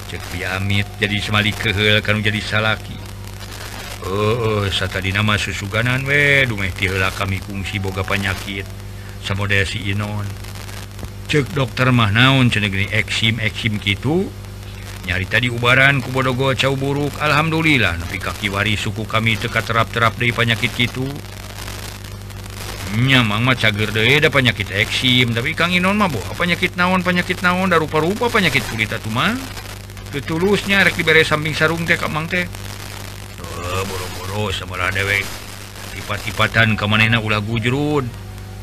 Cek 0.10 0.22
piamit 0.34 0.90
jadi 0.98 1.20
semali 1.22 1.54
kehel 1.54 2.02
kan 2.02 2.18
jadi 2.24 2.42
salaki. 2.42 3.03
Oh, 4.04 4.68
tadi 4.68 5.16
nama 5.16 5.40
susuganan 5.40 6.04
we 6.04 6.44
dumelah 6.44 7.16
kami 7.16 7.40
fungsi 7.40 7.80
boga 7.80 8.04
penyakit. 8.04 8.68
Samada 9.24 9.64
si 9.64 9.80
Inon. 9.96 10.28
Cek 11.32 11.56
dokter 11.56 11.88
mah 11.88 12.12
mahnaun 12.12 12.52
cenegeri 12.52 12.92
eksim 12.92 13.40
eksim 13.40 13.80
gitu. 13.80 14.28
Nyari 15.08 15.24
tadi 15.24 15.48
ubaran 15.48 16.04
kubodogo 16.04 16.52
cau 16.52 16.76
buruk. 16.76 17.16
Alhamdulillah 17.16 17.96
tapi 18.04 18.20
kaki 18.20 18.52
wari 18.52 18.76
suku 18.76 19.08
kami 19.08 19.40
teka 19.40 19.64
terap-terap 19.64 20.20
dari 20.20 20.36
penyakit 20.36 20.76
gitu. 20.76 21.08
Nyamang 23.00 23.48
mah 23.48 23.56
cager 23.56 23.88
deh 23.96 24.20
penyakit 24.28 24.68
eksim. 24.76 25.32
Tapi 25.32 25.56
Kang 25.56 25.72
Inon 25.72 25.96
mah 25.96 26.12
boh 26.12 26.28
penyakit 26.36 26.76
naon 26.76 27.08
penyakit 27.08 27.40
naon. 27.40 27.72
Da 27.72 27.80
rupa-rupa 27.80 28.28
penyakit 28.28 28.68
kulit 28.68 28.92
mah. 29.16 29.32
Ketulusnya 30.12 30.84
rek 30.84 31.00
dibere 31.00 31.24
samping 31.24 31.56
sarung 31.56 31.88
teh 31.88 31.96
kamang 31.96 32.28
teh. 32.28 32.46
buru-buru 33.86 34.50
semerah 34.50 34.90
dewek 34.90 35.24
tipat-tipatan 35.94 36.74
kemanena 36.74 37.22
ulah 37.22 37.40
gujrud 37.40 38.04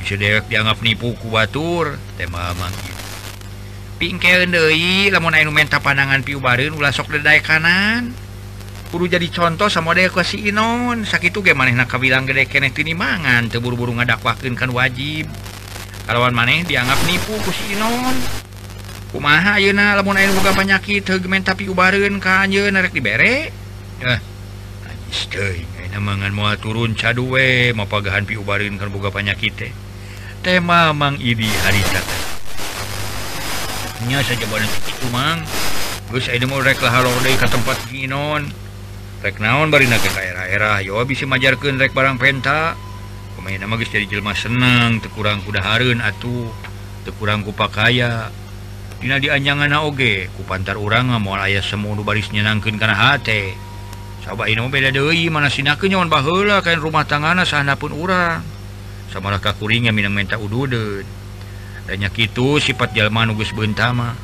bisa 0.01 0.17
dewek 0.17 0.49
dianggap 0.49 0.81
nipu 0.81 1.13
ku 1.21 1.29
batur. 1.29 2.01
Tema 2.17 2.57
mangkit. 2.57 2.97
Pingkeun 4.01 4.49
deui 4.49 5.13
lamun 5.13 5.37
anu 5.37 5.53
menta 5.53 5.77
pandangan 5.77 6.25
piu 6.25 6.41
bareun 6.41 6.73
ulah 6.73 6.89
sok 6.89 7.21
dedaek 7.21 7.45
kanan. 7.45 8.17
Kudu 8.91 9.07
jadi 9.07 9.29
contoh 9.31 9.69
sama 9.69 9.93
dewek 9.93 10.19
ke 10.19 10.25
si 10.25 10.49
Inon. 10.49 11.05
Sakitu 11.05 11.45
ge 11.45 11.53
manehna 11.53 11.85
kabilang 11.85 12.25
gede 12.25 12.49
keneh 12.49 12.73
tini 12.73 12.97
mangan 12.97 13.53
teu 13.53 13.61
buru-buru 13.61 13.93
ngadakwahkeun 14.01 14.57
kan 14.57 14.73
wajib. 14.73 15.29
Kalawan 16.09 16.33
maneh 16.33 16.65
dianggap 16.65 16.99
nipu 17.05 17.37
ku 17.45 17.53
si 17.53 17.77
Inon. 17.77 18.17
Kumaha 19.13 19.61
ayeuna 19.61 19.99
lamun 20.01 20.17
aya 20.17 20.33
boga 20.33 20.57
penyakit 20.57 21.05
teu 21.05 21.21
menta 21.29 21.53
piu 21.53 21.77
bareun 21.77 22.17
ka 22.19 22.49
anjeun 22.49 22.73
rek 22.73 22.97
dibere 22.97 23.53
eh 24.01 24.19
Eh, 25.11 25.67
mangan 25.99 26.31
mua 26.31 26.55
turun 26.55 26.95
caduwe 26.95 27.75
mau 27.75 27.91
pagahan 27.91 28.23
piubarin 28.23 28.79
terbuka 28.79 29.11
panyakit 29.11 29.59
eh. 29.67 29.75
tema 30.39 30.95
Mang 30.95 31.19
Idi 31.19 31.51
harita 31.67 31.99
nya 34.07 34.23
saja 34.23 34.47
balik 34.47 34.71
itu 34.71 35.07
Mang. 35.11 35.43
Geus 36.15 36.31
aya 36.31 36.47
mau 36.47 36.63
rek 36.63 36.79
lah 36.79 37.03
deui 37.03 37.35
ka 37.35 37.51
tempat 37.51 37.91
ginon 37.91 38.55
rek 39.19 39.43
naon 39.43 39.75
barina 39.75 39.99
ke 39.99 40.15
daerah-daerah 40.15 40.79
yo 40.87 41.03
bisa 41.03 41.27
majarkeun 41.27 41.83
rek 41.83 41.91
barang 41.91 42.15
penta. 42.15 42.79
Pemain 43.35 43.67
mah 43.67 43.77
geus 43.83 43.91
jadi 43.91 44.07
jelma 44.07 44.39
senang 44.39 45.03
teu 45.03 45.11
kurang 45.11 45.43
kudahareun 45.43 45.99
atuh 45.99 46.55
teu 47.03 47.13
kurang 47.19 47.43
kupakaya. 47.43 48.31
Dina 49.03 49.19
dianjangan 49.19 49.75
oge 49.83 50.31
ku 50.39 50.47
pantar 50.47 50.79
urang 50.79 51.11
moal 51.19 51.43
aya 51.43 51.59
semu 51.59 51.99
nu 51.99 52.07
baris 52.07 52.31
nyenangkeun 52.31 52.79
kana 52.79 52.95
hate. 52.95 53.70
beda 54.71 54.91
Dewi 54.93 55.33
mana 55.33 55.49
sinanyawan 55.49 56.13
bahlah 56.13 56.61
kain 56.61 56.79
rumah 56.79 57.09
tangan 57.09 57.41
sana 57.49 57.75
pun 57.75 57.97
urang 57.97 58.45
samalah 59.11 59.41
kakuringnya 59.41 59.91
Minang 59.91 60.15
minta 60.15 60.37
ududen 60.37 61.05
banyak 61.89 62.31
itu 62.31 62.63
sifat 62.63 62.95
Jalman 62.95 63.35
Nugus 63.35 63.51
Bentama 63.51 64.15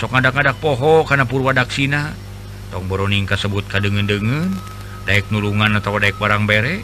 sok 0.00 0.10
ngadak-adak 0.10 0.58
poho 0.58 1.06
karena 1.06 1.28
Purwadaksina 1.28 2.16
tong 2.74 2.90
Boroning 2.90 3.28
kasebut 3.28 3.68
ka 3.70 3.78
dengen 3.78 4.08
Daek 5.04 5.28
nulungan 5.28 5.76
atau 5.76 6.00
daek 6.00 6.16
barang 6.16 6.48
bere 6.48 6.80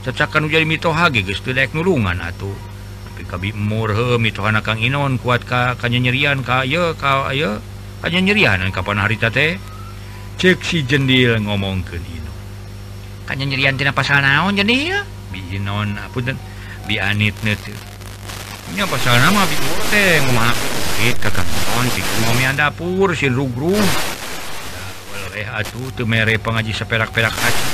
cecakan 0.00 0.48
jadi 0.48 0.64
geus 1.20 1.44
teu 1.44 1.52
daek 1.52 1.76
nulungan 1.76 2.16
atuh. 2.16 2.56
Tapi 3.12 3.22
kabi 3.28 3.48
murhe 3.52 4.16
mitohana 4.16 4.64
Kang 4.64 4.80
Inon 4.80 5.20
kuat 5.20 5.44
ka 5.44 5.76
kanya 5.76 6.08
nyerian 6.08 6.40
ka 6.40 6.64
ayo 6.64 6.96
ka 6.96 7.28
ayo 7.28 7.60
kanyenyerian 8.00 8.64
kapan 8.72 9.04
harita 9.04 9.28
teh? 9.28 9.60
Ceksi 10.38 10.86
jendil 10.86 11.42
ngomong 11.42 11.82
ke 11.82 11.98
Dino 11.98 12.32
kan 13.26 13.42
nyerian 13.42 13.74
tina 13.74 13.90
pasal 13.90 14.22
naon 14.22 14.54
jendil 14.54 15.02
binon 15.34 15.98
apa 15.98 16.18
dan 16.22 16.38
bianit 16.86 17.34
netu 17.42 17.74
ini 18.72 18.86
pasal 18.86 19.18
nama 19.18 19.42
bi 19.50 19.56
teh 19.90 20.22
ngomong 20.24 20.54
ke 20.98 21.14
kakak 21.18 21.46
non 21.74 21.86
di 21.90 22.02
ngomian 22.26 22.54
dapur 22.54 23.14
sin 23.18 23.34
rugrung 23.34 23.82
eh 25.38 25.46
atuh 25.46 25.94
teu 25.94 26.02
mere 26.02 26.34
pangaji 26.42 26.74
saperak-perak 26.74 27.30
hati. 27.30 27.66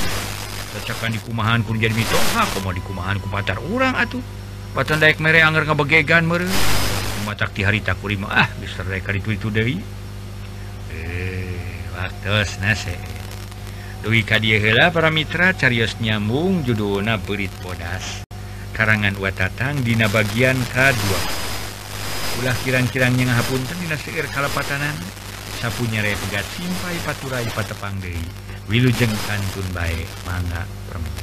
Cacakan 0.77 1.17
di 1.17 1.21
kumahan 1.25 1.65
kun 1.65 1.81
jadi 1.81 1.97
mitoha 1.97 2.45
komo 2.53 2.77
di 2.77 2.85
kumahan 2.85 3.17
ku 3.17 3.33
pacar 3.33 3.57
urang 3.73 3.97
atuh. 3.97 4.21
Patan 4.77 5.01
daek 5.01 5.17
mere 5.25 5.41
anger 5.41 5.65
ngabegegan 5.65 6.29
mere. 6.29 6.45
Matak 7.25 7.57
ti 7.57 7.65
hari 7.65 7.81
takurima 7.81 8.29
ah 8.29 8.49
bisa 8.61 8.85
reka 8.85 9.17
itu 9.17 9.33
itu 9.33 9.49
deui 9.49 9.81
atas 12.05 12.61
nase 12.61 12.97
Dwi 14.05 14.21
Kadihela 14.21 14.93
para 14.93 15.09
Mitra 15.09 15.57
Carios 15.57 15.97
nyambung 15.97 16.61
judulna 16.61 17.17
Berit 17.17 17.53
Podas 17.65 18.29
karangan 18.77 19.17
Watatang 19.17 19.81
Dina 19.81 20.13
bagian 20.13 20.61
K2 20.69 21.03
ulah 22.45 22.57
kirang-kirangnya 22.61 23.33
ngahapunten 23.33 23.79
Dina 23.81 23.97
seir 23.97 24.29
kalepatanan 24.29 24.93
sapunya 25.65 26.05
regat 26.05 26.45
simpai 26.53 26.97
paturai 27.09 27.49
patepang 27.57 27.97
Dewi 28.05 28.21
Wilujeng 28.69 29.13
Kantun 29.25 29.69
baik 29.73 30.09
mangga 30.29 30.69
perempuan 30.93 31.14